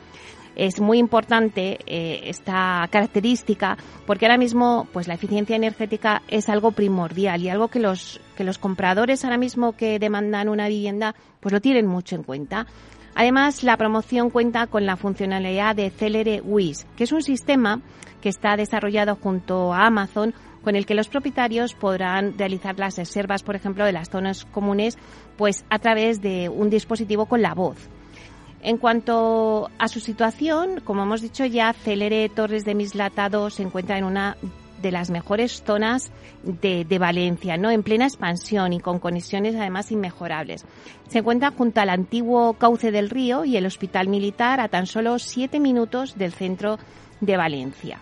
Es 0.56 0.80
muy 0.80 0.98
importante 0.98 1.80
eh, 1.86 2.22
esta 2.26 2.88
característica 2.92 3.78
porque 4.06 4.26
ahora 4.26 4.38
mismo 4.38 4.88
pues 4.92 5.08
la 5.08 5.14
eficiencia 5.14 5.56
energética 5.56 6.22
es 6.28 6.50
algo 6.50 6.72
primordial 6.72 7.42
y 7.42 7.50
algo 7.50 7.70
que 7.70 7.80
los 7.80 8.20
que 8.36 8.44
los 8.44 8.58
compradores 8.58 9.24
ahora 9.24 9.38
mismo 9.38 9.74
que 9.74 10.00
demandan 10.00 10.50
una 10.50 10.68
vivienda 10.68 11.16
pues 11.40 11.54
lo 11.54 11.62
tienen 11.62 11.88
mucho 11.88 12.16
en 12.16 12.24
cuenta. 12.24 12.68
Además, 13.14 13.64
la 13.64 13.76
promoción 13.76 14.30
cuenta 14.30 14.68
con 14.68 14.86
la 14.86 14.96
funcionalidad 14.96 15.76
de 15.76 15.90
Celere 15.90 16.42
WIS, 16.42 16.88
que 16.96 17.04
es 17.04 17.12
un 17.12 17.22
sistema 17.22 17.82
que 18.22 18.30
está 18.30 18.56
desarrollado 18.56 19.16
junto 19.16 19.74
a 19.74 19.86
Amazon 19.88 20.34
con 20.64 20.76
el 20.76 20.86
que 20.86 20.96
los 20.96 21.10
propietarios 21.10 21.74
podrán 21.74 22.38
realizar 22.38 22.78
las 22.80 22.98
reservas, 22.98 23.44
por 23.44 23.56
ejemplo, 23.56 23.84
de 23.84 23.92
las 23.92 24.10
zonas 24.10 24.46
comunes, 24.46 24.98
pues 25.38 25.66
a 25.70 25.80
través 25.80 26.22
de 26.22 26.50
un 26.50 26.70
dispositivo 26.70 27.26
con 27.26 27.42
la 27.42 27.54
voz. 27.54 27.90
En 28.64 28.78
cuanto 28.78 29.70
a 29.80 29.88
su 29.88 30.00
situación, 30.00 30.82
como 30.84 31.04
hemos 31.04 31.22
dicho 31.22 31.46
ya, 31.46 31.74
Celere 31.74 32.30
Torres 32.30 32.64
de 32.64 32.76
Mislata 32.76 33.28
2 33.28 33.54
se 33.54 33.64
encuentra 33.64 33.98
en 33.98 34.04
una 34.04 34.38
de 34.82 34.92
las 34.92 35.10
mejores 35.10 35.64
zonas 35.64 36.12
de, 36.44 36.86
de, 36.86 37.00
Valencia, 37.00 37.58
¿no? 37.58 37.70
En 37.70 37.84
plena 37.84 38.06
expansión 38.06 38.74
y 38.74 38.80
con 38.80 39.00
conexiones 39.00 39.56
además 39.56 39.92
inmejorables. 39.92 40.66
Se 41.08 41.20
encuentra 41.20 41.52
junto 41.52 41.82
al 41.82 41.90
antiguo 41.90 42.54
cauce 42.54 42.92
del 42.92 43.10
río 43.10 43.46
y 43.46 43.58
el 43.58 43.66
hospital 43.66 44.08
militar 44.08 44.60
a 44.60 44.70
tan 44.70 44.88
solo 44.88 45.20
siete 45.20 45.60
minutos 45.60 46.18
del 46.18 46.34
centro 46.34 46.78
de 47.20 47.38
Valencia. 47.38 48.00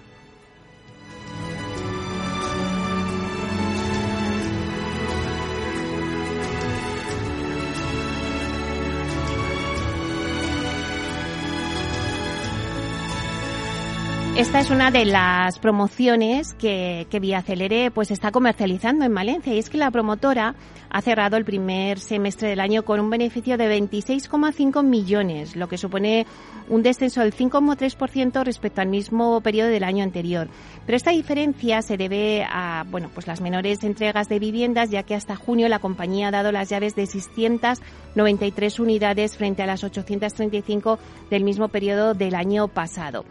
Esta 14.40 14.62
es 14.62 14.70
una 14.70 14.90
de 14.90 15.04
las 15.04 15.60
promociones 15.60 16.54
que, 16.54 17.08
que 17.10 17.20
Vía 17.20 17.42
Celere 17.42 17.92
pues 17.92 18.10
está 18.10 18.32
comercializando 18.32 19.04
en 19.04 19.14
Valencia 19.14 19.54
y 19.54 19.60
es 19.60 19.70
que 19.70 19.78
la 19.78 19.92
promotora 19.92 20.56
ha 20.90 21.02
cerrado 21.02 21.36
el 21.36 21.44
primer 21.44 22.00
semestre 22.00 22.48
del 22.48 22.62
año 22.62 22.86
con 22.86 23.02
un 23.02 23.10
beneficio 23.10 23.58
de 23.58 23.78
26,5 23.78 24.82
millones, 24.82 25.58
lo 25.58 25.68
que 25.68 25.78
supone 25.78 26.26
un 26.70 26.84
descenso 26.84 27.20
del 27.20 27.36
5,3% 27.36 28.46
respecto 28.46 28.80
al 28.80 28.88
mismo 28.88 29.42
periodo 29.42 29.68
del 29.68 29.84
año 29.84 30.06
anterior. 30.06 30.48
Pero 30.86 30.96
esta 30.96 31.12
diferencia 31.12 31.82
se 31.82 31.98
debe 31.98 32.46
a 32.50 32.86
bueno, 32.90 33.12
pues 33.14 33.28
las 33.28 33.42
menores 33.42 33.84
entregas 33.84 34.30
de 34.30 34.40
viviendas, 34.40 34.90
ya 34.90 35.04
que 35.04 35.16
hasta 35.16 35.36
junio 35.36 35.68
la 35.68 35.80
compañía 35.80 36.30
ha 36.30 36.32
dado 36.32 36.54
las 36.54 36.70
llaves 36.70 36.96
de 36.96 37.08
693 37.08 38.80
unidades 38.80 39.36
frente 39.36 39.64
a 39.64 39.68
las 39.68 39.84
835 39.84 40.98
del 41.30 41.44
mismo 41.44 41.68
periodo 41.68 42.14
del 42.14 42.36
año 42.36 42.70
pasado. 42.70 43.26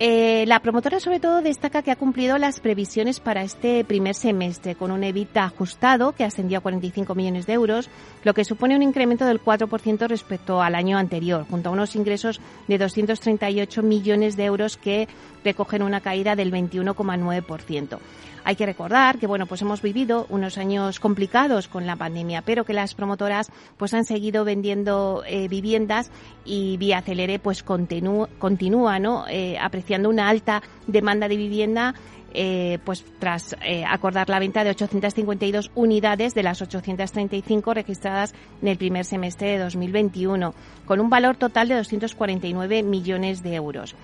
Eh, 0.00 0.44
la 0.48 0.58
promotora 0.58 0.98
sobre 0.98 1.20
todo 1.20 1.40
destaca 1.40 1.82
que 1.82 1.92
ha 1.92 1.96
cumplido 1.96 2.36
las 2.36 2.58
previsiones 2.58 3.20
para 3.20 3.44
este 3.44 3.84
primer 3.84 4.16
semestre 4.16 4.74
con 4.74 4.90
un 4.90 5.04
EBITDA 5.04 5.44
ajustado 5.44 6.12
que 6.12 6.24
ascendió 6.24 6.58
a 6.58 6.62
45 6.62 7.14
millones 7.14 7.46
de 7.46 7.52
euros, 7.52 7.88
lo 8.24 8.34
que 8.34 8.44
supone 8.44 8.74
un 8.74 8.82
incremento 8.82 9.24
del 9.24 9.40
4% 9.40 10.08
respecto 10.08 10.60
al 10.60 10.74
año 10.74 10.98
anterior, 10.98 11.46
junto 11.48 11.68
a 11.68 11.72
unos 11.72 11.94
ingresos 11.94 12.40
de 12.66 12.78
238 12.78 13.82
millones 13.84 14.36
de 14.36 14.44
euros 14.46 14.76
que 14.76 15.06
recogen 15.44 15.84
una 15.84 16.00
caída 16.00 16.34
del 16.34 16.50
21,9%. 16.50 17.98
Hay 18.44 18.56
que 18.56 18.66
recordar 18.66 19.18
que 19.18 19.26
bueno, 19.26 19.46
pues 19.46 19.62
hemos 19.62 19.80
vivido 19.80 20.26
unos 20.28 20.58
años 20.58 21.00
complicados 21.00 21.66
con 21.66 21.86
la 21.86 21.96
pandemia, 21.96 22.42
pero 22.42 22.64
que 22.64 22.74
las 22.74 22.94
promotoras 22.94 23.50
pues 23.78 23.94
han 23.94 24.04
seguido 24.04 24.44
vendiendo 24.44 25.22
eh, 25.26 25.48
viviendas 25.48 26.10
y 26.44 26.76
Vía 26.76 27.00
Celere 27.00 27.38
pues 27.38 27.62
continúa, 27.62 28.98
¿no? 28.98 29.24
Eh, 29.28 29.56
apreciando 29.58 30.10
una 30.10 30.28
alta 30.28 30.62
demanda 30.86 31.26
de 31.26 31.38
vivienda 31.38 31.94
eh, 32.36 32.78
pues 32.84 33.04
tras 33.18 33.56
acordar 33.88 34.28
la 34.28 34.40
venta 34.40 34.64
de 34.64 34.70
852 34.70 35.70
unidades 35.74 36.34
de 36.34 36.42
las 36.42 36.60
835 36.60 37.72
registradas 37.72 38.34
en 38.60 38.68
el 38.68 38.76
primer 38.76 39.04
semestre 39.04 39.52
de 39.52 39.58
2021, 39.58 40.52
con 40.84 41.00
un 41.00 41.08
valor 41.08 41.36
total 41.36 41.68
de 41.68 41.76
249 41.76 42.82
millones 42.82 43.42
de 43.42 43.54
euros. 43.54 43.94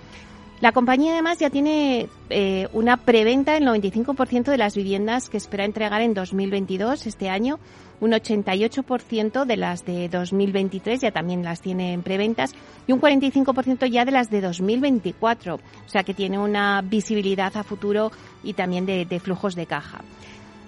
La 0.61 0.73
compañía 0.73 1.13
además 1.13 1.39
ya 1.39 1.49
tiene 1.49 2.07
eh, 2.29 2.67
una 2.71 2.97
preventa 2.97 3.57
en 3.57 3.63
95% 3.65 4.43
de 4.51 4.57
las 4.59 4.75
viviendas 4.75 5.27
que 5.27 5.37
espera 5.37 5.65
entregar 5.65 6.01
en 6.01 6.13
2022, 6.13 7.07
este 7.07 7.29
año. 7.29 7.59
Un 7.99 8.11
88% 8.11 9.45
de 9.45 9.57
las 9.57 9.85
de 9.85 10.07
2023 10.07 11.01
ya 11.01 11.11
también 11.11 11.43
las 11.43 11.61
tiene 11.61 11.93
en 11.93 12.03
preventas 12.03 12.53
y 12.85 12.91
un 12.91 13.01
45% 13.01 13.89
ya 13.89 14.05
de 14.05 14.11
las 14.11 14.29
de 14.29 14.41
2024. 14.41 15.55
O 15.55 15.89
sea 15.89 16.03
que 16.03 16.13
tiene 16.13 16.37
una 16.37 16.83
visibilidad 16.83 17.57
a 17.57 17.63
futuro 17.63 18.11
y 18.43 18.53
también 18.53 18.85
de, 18.85 19.05
de 19.05 19.19
flujos 19.19 19.55
de 19.55 19.65
caja. 19.65 20.01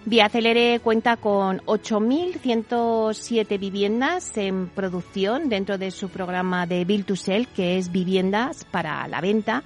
Vía 0.06 0.28
Celere 0.28 0.82
cuenta 0.82 1.16
con 1.16 1.60
8.107 1.60 3.58
viviendas 3.58 4.38
en 4.38 4.68
producción 4.68 5.48
dentro 5.48 5.78
de 5.78 5.92
su 5.92 6.10
programa 6.10 6.68
de 6.68 6.84
Build 6.84 7.06
to 7.06 7.16
Sell, 7.16 7.48
que 7.48 7.78
es 7.78 7.90
viviendas 7.90 8.66
para 8.66 9.08
la 9.08 9.22
venta, 9.22 9.64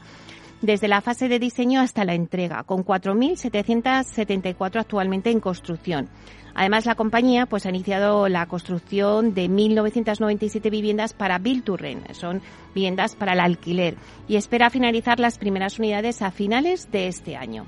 desde 0.61 0.87
la 0.87 1.01
fase 1.01 1.27
de 1.27 1.39
diseño 1.39 1.81
hasta 1.81 2.05
la 2.05 2.13
entrega, 2.13 2.61
con 2.65 2.85
4.774 2.85 4.79
actualmente 4.79 5.31
en 5.31 5.39
construcción. 5.39 6.07
Además, 6.53 6.85
la 6.85 6.93
compañía 6.93 7.47
pues, 7.47 7.65
ha 7.65 7.69
iniciado 7.69 8.29
la 8.29 8.45
construcción 8.45 9.33
de 9.33 9.49
1.997 9.49 10.69
viviendas 10.69 11.13
para 11.13 11.39
Build 11.39 11.63
to 11.63 11.77
Rent. 11.77 12.13
Son 12.13 12.43
viviendas 12.75 13.15
para 13.15 13.33
el 13.33 13.39
alquiler 13.39 13.95
y 14.27 14.35
espera 14.35 14.69
finalizar 14.69 15.19
las 15.19 15.39
primeras 15.39 15.79
unidades 15.79 16.21
a 16.21 16.29
finales 16.29 16.91
de 16.91 17.07
este 17.07 17.35
año. 17.35 17.65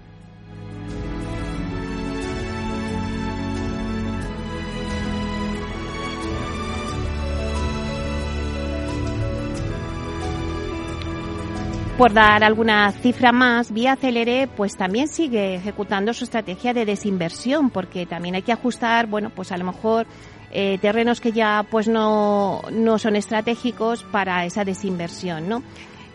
Por 11.99 12.13
dar 12.13 12.45
alguna 12.45 12.93
cifra 12.93 13.33
más, 13.33 13.73
Vía 13.73 13.97
Celere 13.97 14.47
pues 14.47 14.77
también 14.77 15.09
sigue 15.09 15.55
ejecutando 15.55 16.13
su 16.13 16.23
estrategia 16.23 16.73
de 16.73 16.85
desinversión 16.85 17.69
porque 17.71 18.05
también 18.05 18.35
hay 18.35 18.41
que 18.41 18.53
ajustar, 18.53 19.07
bueno, 19.07 19.31
pues 19.35 19.51
a 19.51 19.57
lo 19.57 19.65
mejor 19.65 20.07
eh, 20.49 20.77
terrenos 20.77 21.19
que 21.19 21.33
ya 21.33 21.65
pues 21.69 21.89
no, 21.89 22.61
no 22.71 22.99
son 22.99 23.17
estratégicos 23.17 24.05
para 24.05 24.45
esa 24.45 24.63
desinversión, 24.63 25.49
¿no? 25.49 25.61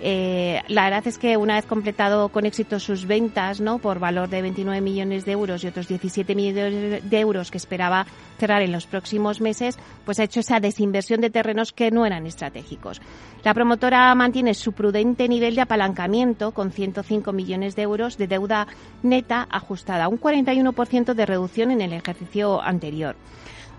Eh, 0.00 0.60
la 0.68 0.84
verdad 0.84 1.06
es 1.06 1.18
que 1.18 1.36
una 1.36 1.54
vez 1.54 1.66
completado 1.66 2.28
con 2.28 2.46
éxito 2.46 2.80
sus 2.80 3.06
ventas, 3.06 3.60
¿no? 3.60 3.78
Por 3.78 3.98
valor 3.98 4.28
de 4.28 4.42
29 4.42 4.80
millones 4.80 5.24
de 5.24 5.32
euros 5.32 5.62
y 5.64 5.68
otros 5.68 5.88
17 5.88 6.34
millones 6.34 7.08
de 7.08 7.20
euros 7.20 7.50
que 7.50 7.58
esperaba 7.58 8.06
cerrar 8.38 8.62
en 8.62 8.72
los 8.72 8.86
próximos 8.86 9.40
meses, 9.40 9.78
pues 10.04 10.18
ha 10.18 10.24
hecho 10.24 10.40
esa 10.40 10.60
desinversión 10.60 11.20
de 11.20 11.30
terrenos 11.30 11.72
que 11.72 11.90
no 11.90 12.04
eran 12.04 12.26
estratégicos. 12.26 13.00
La 13.44 13.54
promotora 13.54 14.14
mantiene 14.14 14.54
su 14.54 14.72
prudente 14.72 15.28
nivel 15.28 15.54
de 15.54 15.62
apalancamiento 15.62 16.52
con 16.52 16.72
105 16.72 17.32
millones 17.32 17.76
de 17.76 17.82
euros 17.82 18.18
de 18.18 18.26
deuda 18.26 18.66
neta 19.02 19.46
ajustada, 19.50 20.08
un 20.08 20.20
41% 20.20 21.14
de 21.14 21.26
reducción 21.26 21.70
en 21.70 21.80
el 21.80 21.92
ejercicio 21.92 22.60
anterior. 22.60 23.16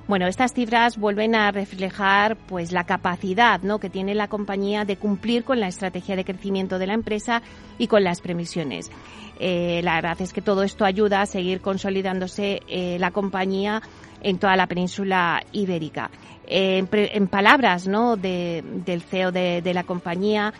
Bueno, 0.07 0.27
estas 0.27 0.53
cifras 0.53 0.97
vuelven 0.97 1.33
a 1.33 1.51
reflejar 1.51 2.37
pues 2.37 2.71
la 2.71 2.83
capacidad 2.83 3.61
¿no? 3.61 3.79
que 3.79 3.89
tiene 3.89 4.13
la 4.13 4.27
compañía 4.27 4.85
de 4.85 4.97
cumplir 4.97 5.43
con 5.43 5.59
la 5.59 5.67
estrategia 5.67 6.15
de 6.15 6.23
crecimiento 6.23 6.77
de 6.77 6.85
la 6.85 6.93
empresa 6.93 7.41
y 7.79 7.87
con 7.87 8.03
las 8.03 8.21
previsiones. 8.21 8.91
Eh, 9.39 9.81
la 9.83 9.95
verdad 9.95 10.21
es 10.21 10.31
que 10.31 10.41
todo 10.41 10.61
esto 10.61 10.85
ayuda 10.85 11.21
a 11.21 11.25
seguir 11.25 11.59
consolidándose 11.59 12.61
eh, 12.67 12.97
la 12.99 13.09
compañía 13.09 13.81
en 14.21 14.37
toda 14.37 14.55
la 14.55 14.67
península 14.67 15.43
ibérica. 15.51 16.11
Eh, 16.47 16.85
en, 16.91 17.27
palabras 17.27 17.87
¿no? 17.87 18.15
del 18.15 19.01
CEO 19.09 19.31
de, 19.31 19.63
de 19.63 19.73
la 19.73 19.83
compañía, 19.83 20.53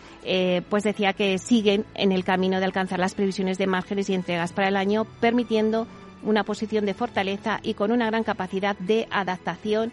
pues 0.68 0.82
decía 0.82 1.12
que 1.12 1.38
siguen 1.38 1.84
en 1.94 2.10
el 2.10 2.24
camino 2.24 2.58
de 2.58 2.64
alcanzar 2.64 2.98
las 2.98 3.14
previsiones 3.14 3.58
de 3.58 3.68
márgenes 3.68 4.10
y 4.10 4.14
entregas 4.14 4.52
para 4.52 4.66
el 4.68 4.76
año, 4.76 5.04
permitiendo 5.20 5.86
una 6.22 6.44
posición 6.44 6.86
de 6.86 6.94
fortaleza 6.94 7.60
y 7.62 7.74
con 7.74 7.92
una 7.92 8.06
gran 8.06 8.24
capacidad 8.24 8.76
de 8.78 9.06
adaptación 9.10 9.92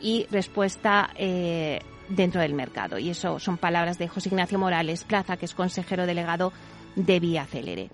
y 0.00 0.26
respuesta 0.30 1.10
eh, 1.16 1.80
dentro 2.08 2.40
del 2.40 2.54
mercado. 2.54 2.98
Y 2.98 3.10
eso 3.10 3.38
son 3.38 3.58
palabras 3.58 3.98
de 3.98 4.08
José 4.08 4.28
Ignacio 4.28 4.58
Morales 4.58 5.04
Plaza, 5.04 5.36
que 5.36 5.44
es 5.44 5.54
consejero 5.54 6.06
delegado 6.06 6.52
de 6.96 7.20
Vía 7.20 7.44
Celere. 7.44 7.90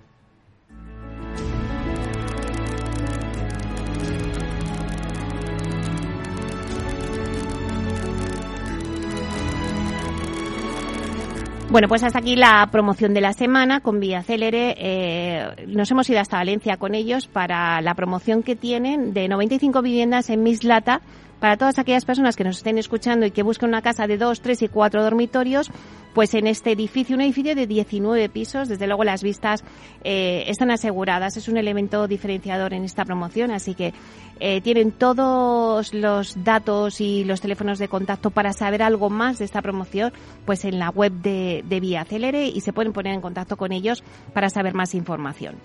Bueno, 11.74 11.88
pues 11.88 12.04
hasta 12.04 12.20
aquí 12.20 12.36
la 12.36 12.68
promoción 12.70 13.14
de 13.14 13.20
la 13.20 13.32
semana 13.32 13.80
con 13.80 13.98
Vía 13.98 14.22
Célere. 14.22 14.76
Eh, 14.78 15.66
nos 15.66 15.90
hemos 15.90 16.08
ido 16.08 16.20
hasta 16.20 16.36
Valencia 16.36 16.76
con 16.76 16.94
ellos 16.94 17.26
para 17.26 17.80
la 17.80 17.94
promoción 17.94 18.44
que 18.44 18.54
tienen 18.54 19.12
de 19.12 19.26
95 19.26 19.82
viviendas 19.82 20.30
en 20.30 20.44
Mislata 20.44 21.00
para 21.44 21.58
todas 21.58 21.78
aquellas 21.78 22.06
personas 22.06 22.36
que 22.36 22.44
nos 22.44 22.56
estén 22.56 22.78
escuchando 22.78 23.26
y 23.26 23.30
que 23.30 23.42
busquen 23.42 23.68
una 23.68 23.82
casa 23.82 24.06
de 24.06 24.16
dos, 24.16 24.40
tres 24.40 24.62
y 24.62 24.68
cuatro 24.68 25.02
dormitorios 25.02 25.70
pues 26.14 26.32
en 26.32 26.46
este 26.46 26.72
edificio, 26.72 27.16
un 27.16 27.20
edificio 27.20 27.54
de 27.54 27.66
19 27.66 28.30
pisos, 28.30 28.66
desde 28.66 28.86
luego 28.86 29.04
las 29.04 29.22
vistas 29.22 29.62
eh, 30.04 30.44
están 30.46 30.70
aseguradas, 30.70 31.36
es 31.36 31.46
un 31.48 31.58
elemento 31.58 32.08
diferenciador 32.08 32.72
en 32.72 32.84
esta 32.84 33.04
promoción, 33.04 33.50
así 33.50 33.74
que 33.74 33.92
eh, 34.40 34.62
tienen 34.62 34.90
todos 34.90 35.92
los 35.92 36.42
datos 36.42 37.02
y 37.02 37.24
los 37.24 37.42
teléfonos 37.42 37.78
de 37.78 37.88
contacto 37.88 38.30
para 38.30 38.54
saber 38.54 38.82
algo 38.82 39.10
más 39.10 39.38
de 39.38 39.44
esta 39.44 39.60
promoción, 39.60 40.14
pues 40.46 40.64
en 40.64 40.78
la 40.78 40.88
web 40.88 41.12
de, 41.12 41.62
Vía 41.78 42.06
Celere 42.06 42.46
y 42.46 42.62
se 42.62 42.72
pueden 42.72 42.94
poner 42.94 43.12
en 43.12 43.20
contacto 43.20 43.58
con 43.58 43.70
ellos 43.70 44.02
para 44.32 44.48
saber 44.48 44.72
más 44.72 44.94
información. 44.94 45.56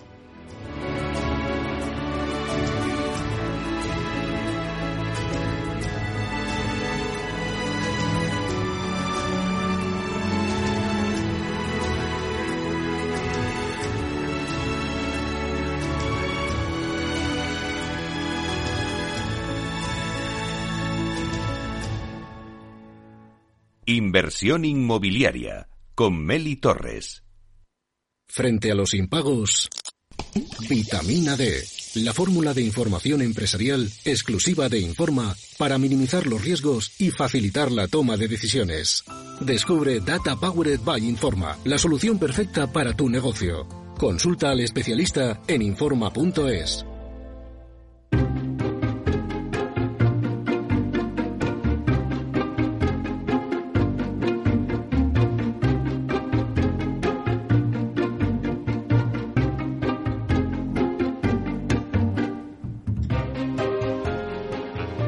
Inversión 23.90 24.64
inmobiliaria 24.64 25.68
con 25.96 26.24
Meli 26.24 26.54
Torres. 26.54 27.24
Frente 28.28 28.70
a 28.70 28.76
los 28.76 28.94
impagos, 28.94 29.68
vitamina 30.68 31.34
D, 31.34 31.60
la 31.96 32.14
fórmula 32.14 32.54
de 32.54 32.62
información 32.62 33.20
empresarial 33.20 33.90
exclusiva 34.04 34.68
de 34.68 34.78
Informa 34.78 35.34
para 35.58 35.76
minimizar 35.76 36.28
los 36.28 36.44
riesgos 36.44 36.92
y 37.00 37.10
facilitar 37.10 37.72
la 37.72 37.88
toma 37.88 38.16
de 38.16 38.28
decisiones. 38.28 39.02
Descubre 39.40 39.98
Data 39.98 40.36
Powered 40.36 40.82
by 40.84 41.04
Informa, 41.04 41.58
la 41.64 41.76
solución 41.76 42.16
perfecta 42.16 42.72
para 42.72 42.94
tu 42.94 43.08
negocio. 43.08 43.66
Consulta 43.98 44.52
al 44.52 44.60
especialista 44.60 45.42
en 45.48 45.62
informa.es. 45.62 46.86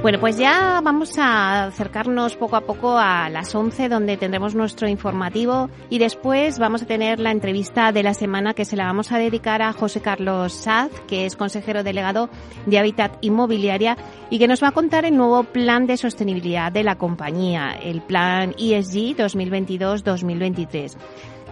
Bueno, 0.03 0.19
pues 0.19 0.37
ya 0.37 0.81
vamos 0.83 1.17
a 1.17 1.67
acercarnos 1.67 2.35
poco 2.35 2.57
a 2.57 2.63
poco 2.63 2.99
a 2.99 3.29
las 3.31 3.55
11, 3.55 3.89
donde 3.89 4.17
tendremos 4.17 4.53
nuestro 4.53 4.89
informativo 4.89 5.71
y 5.91 6.01
después 6.01 6.59
vamos 6.59 6.83
a 6.83 6.87
tener 6.87 7.21
la 7.21 7.31
entrevista 7.31 7.93
de 7.93 8.03
la 8.03 8.13
semana 8.13 8.53
que 8.53 8.65
se 8.65 8.75
la 8.75 8.87
vamos 8.87 9.13
a 9.13 9.19
dedicar 9.19 9.63
a 9.63 9.73
José 9.73 10.01
Carlos 10.01 10.55
Saz, 10.55 10.91
que 11.07 11.25
es 11.25 11.37
consejero 11.37 11.85
delegado 11.85 12.31
de 12.67 12.81
Hábitat 12.81 13.17
Inmobiliaria 13.21 13.97
y 14.29 14.41
que 14.41 14.49
nos 14.49 14.61
va 14.61 14.69
a 14.69 14.73
contar 14.73 15.05
el 15.05 15.17
nuevo 15.17 15.45
plan 15.45 15.87
de 15.87 15.97
sostenibilidad 15.97 16.73
de 16.73 16.83
la 16.83 16.97
compañía, 16.99 17.71
el 17.81 18.03
plan 18.03 18.57
ESG 18.59 19.15
2022-2023. 19.19 20.97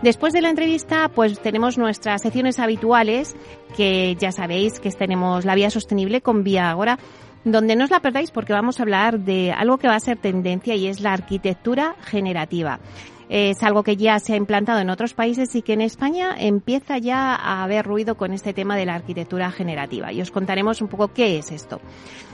Después 0.02 0.32
de 0.32 0.40
la 0.40 0.48
entrevista, 0.48 1.08
pues 1.08 1.38
tenemos 1.40 1.76
nuestras 1.76 2.22
secciones 2.22 2.58
habituales, 2.58 3.36
que 3.76 4.16
ya 4.18 4.32
sabéis 4.32 4.80
que 4.80 4.90
tenemos 4.90 5.44
la 5.44 5.54
vía 5.54 5.68
sostenible 5.68 6.22
con 6.22 6.42
Vía 6.42 6.70
Agora, 6.70 6.98
donde 7.44 7.76
no 7.76 7.84
os 7.84 7.90
la 7.90 8.00
perdáis 8.00 8.30
porque 8.30 8.52
vamos 8.52 8.78
a 8.78 8.82
hablar 8.82 9.20
de 9.20 9.52
algo 9.52 9.78
que 9.78 9.88
va 9.88 9.96
a 9.96 10.00
ser 10.00 10.18
tendencia 10.18 10.74
y 10.74 10.86
es 10.86 11.00
la 11.00 11.12
arquitectura 11.12 11.96
generativa. 12.02 12.80
Es 13.32 13.62
algo 13.62 13.84
que 13.84 13.96
ya 13.96 14.18
se 14.18 14.32
ha 14.32 14.36
implantado 14.36 14.80
en 14.80 14.90
otros 14.90 15.14
países 15.14 15.54
y 15.54 15.62
que 15.62 15.74
en 15.74 15.82
España 15.82 16.34
empieza 16.36 16.98
ya 16.98 17.36
a 17.36 17.62
haber 17.62 17.86
ruido 17.86 18.16
con 18.16 18.32
este 18.32 18.52
tema 18.52 18.76
de 18.76 18.86
la 18.86 18.96
arquitectura 18.96 19.52
generativa. 19.52 20.12
Y 20.12 20.20
os 20.20 20.32
contaremos 20.32 20.82
un 20.82 20.88
poco 20.88 21.12
qué 21.14 21.38
es 21.38 21.52
esto. 21.52 21.80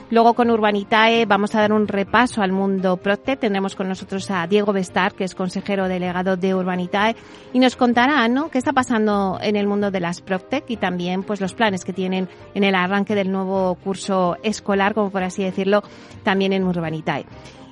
Luego 0.09 0.33
con 0.33 0.49
Urbanitae 0.49 1.25
vamos 1.25 1.53
a 1.53 1.59
dar 1.59 1.71
un 1.71 1.87
repaso 1.87 2.41
al 2.41 2.51
mundo 2.51 2.97
Proctec. 2.97 3.41
Tendremos 3.41 3.75
con 3.75 3.87
nosotros 3.89 4.31
a 4.31 4.47
Diego 4.47 4.73
Bestar, 4.73 5.13
que 5.13 5.25
es 5.25 5.35
consejero 5.35 5.87
delegado 5.87 6.35
de 6.35 6.55
Urbanitae, 6.55 7.15
y 7.53 7.59
nos 7.59 7.75
contará, 7.75 8.27
¿no?, 8.27 8.49
qué 8.49 8.57
está 8.57 8.73
pasando 8.73 9.37
en 9.39 9.55
el 9.55 9.67
mundo 9.67 9.91
de 9.91 9.99
las 9.99 10.21
Proctec 10.21 10.63
y 10.69 10.77
también, 10.77 11.21
pues, 11.21 11.41
los 11.41 11.53
planes 11.53 11.85
que 11.85 11.93
tienen 11.93 12.27
en 12.55 12.63
el 12.63 12.73
arranque 12.73 13.13
del 13.13 13.31
nuevo 13.31 13.75
curso 13.75 14.37
escolar, 14.41 14.95
como 14.95 15.11
por 15.11 15.23
así 15.23 15.43
decirlo, 15.43 15.83
también 16.23 16.53
en 16.53 16.63
Urbanitae. 16.63 17.25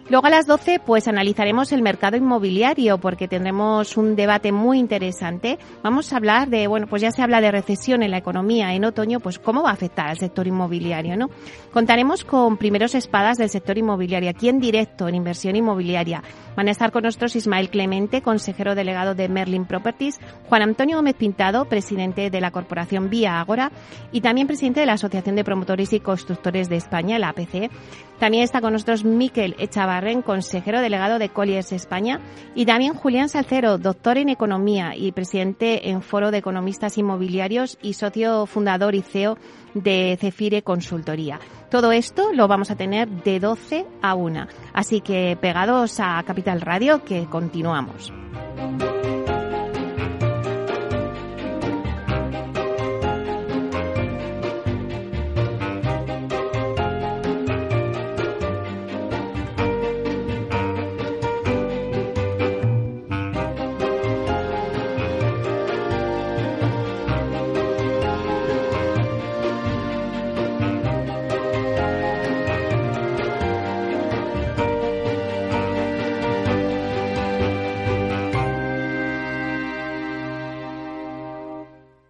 Luego 0.07 0.27
a 0.27 0.29
las 0.29 0.45
12 0.45 0.81
pues 0.85 1.07
analizaremos 1.07 1.71
el 1.71 1.81
mercado 1.81 2.15
inmobiliario 2.15 2.99
porque 2.99 3.27
tendremos 3.27 3.97
un 3.97 4.15
debate 4.15 4.51
muy 4.51 4.77
interesante. 4.77 5.57
Vamos 5.81 6.13
a 6.13 6.17
hablar 6.17 6.47
de, 6.47 6.67
bueno, 6.67 6.85
pues 6.85 7.01
ya 7.01 7.09
se 7.09 7.23
habla 7.23 7.41
de 7.41 7.49
recesión 7.49 8.03
en 8.03 8.11
la 8.11 8.19
economía 8.19 8.75
en 8.75 8.85
otoño, 8.85 9.19
pues 9.19 9.39
cómo 9.39 9.63
va 9.63 9.71
a 9.71 9.73
afectar 9.73 10.07
al 10.07 10.19
sector 10.19 10.45
inmobiliario, 10.45 11.17
¿no? 11.17 11.31
Contaremos 11.73 12.23
con 12.23 12.57
primeros 12.57 12.93
espadas 12.93 13.39
del 13.39 13.49
sector 13.49 13.79
inmobiliario 13.79 14.29
aquí 14.29 14.47
en 14.47 14.59
directo 14.59 15.07
en 15.07 15.15
inversión 15.15 15.55
inmobiliaria. 15.55 16.21
Van 16.55 16.67
a 16.67 16.71
estar 16.71 16.91
con 16.91 17.03
nosotros 17.03 17.35
Ismael 17.35 17.71
Clemente, 17.71 18.21
consejero 18.21 18.75
delegado 18.75 19.15
de 19.15 19.27
Merlin 19.27 19.65
Properties, 19.65 20.19
Juan 20.47 20.61
Antonio 20.61 20.97
Gómez 20.97 21.15
Pintado, 21.15 21.65
presidente 21.65 22.29
de 22.29 22.41
la 22.41 22.51
corporación 22.51 23.09
Vía 23.09 23.39
Agora 23.39 23.71
y 24.11 24.21
también 24.21 24.45
presidente 24.45 24.81
de 24.81 24.85
la 24.85 24.93
Asociación 24.93 25.35
de 25.35 25.43
Promotores 25.43 25.91
y 25.93 25.99
Constructores 25.99 26.69
de 26.69 26.75
España, 26.75 27.17
la 27.17 27.29
APC. 27.29 27.71
También 28.19 28.43
está 28.43 28.61
con 28.61 28.73
nosotros 28.73 29.03
Miquel 29.03 29.55
Echavarren, 29.59 30.21
consejero 30.21 30.81
delegado 30.81 31.19
de 31.19 31.29
Colliers 31.29 31.71
España, 31.71 32.19
y 32.55 32.65
también 32.65 32.93
Julián 32.93 33.29
Salcero, 33.29 33.77
doctor 33.77 34.17
en 34.17 34.29
Economía 34.29 34.95
y 34.95 35.11
presidente 35.11 35.89
en 35.89 36.01
Foro 36.01 36.31
de 36.31 36.37
Economistas 36.37 36.97
Inmobiliarios 36.97 37.77
y 37.81 37.93
socio 37.93 38.45
fundador 38.45 38.95
y 38.95 39.01
CEO 39.01 39.37
de 39.73 40.17
Cefire 40.19 40.61
Consultoría. 40.61 41.39
Todo 41.69 41.91
esto 41.91 42.31
lo 42.33 42.47
vamos 42.47 42.71
a 42.71 42.75
tener 42.75 43.09
de 43.09 43.39
12 43.39 43.85
a 44.01 44.15
1. 44.15 44.47
Así 44.73 45.01
que 45.01 45.37
pegados 45.39 45.99
a 45.99 46.23
Capital 46.23 46.61
Radio 46.61 47.03
que 47.03 47.25
continuamos. 47.25 48.13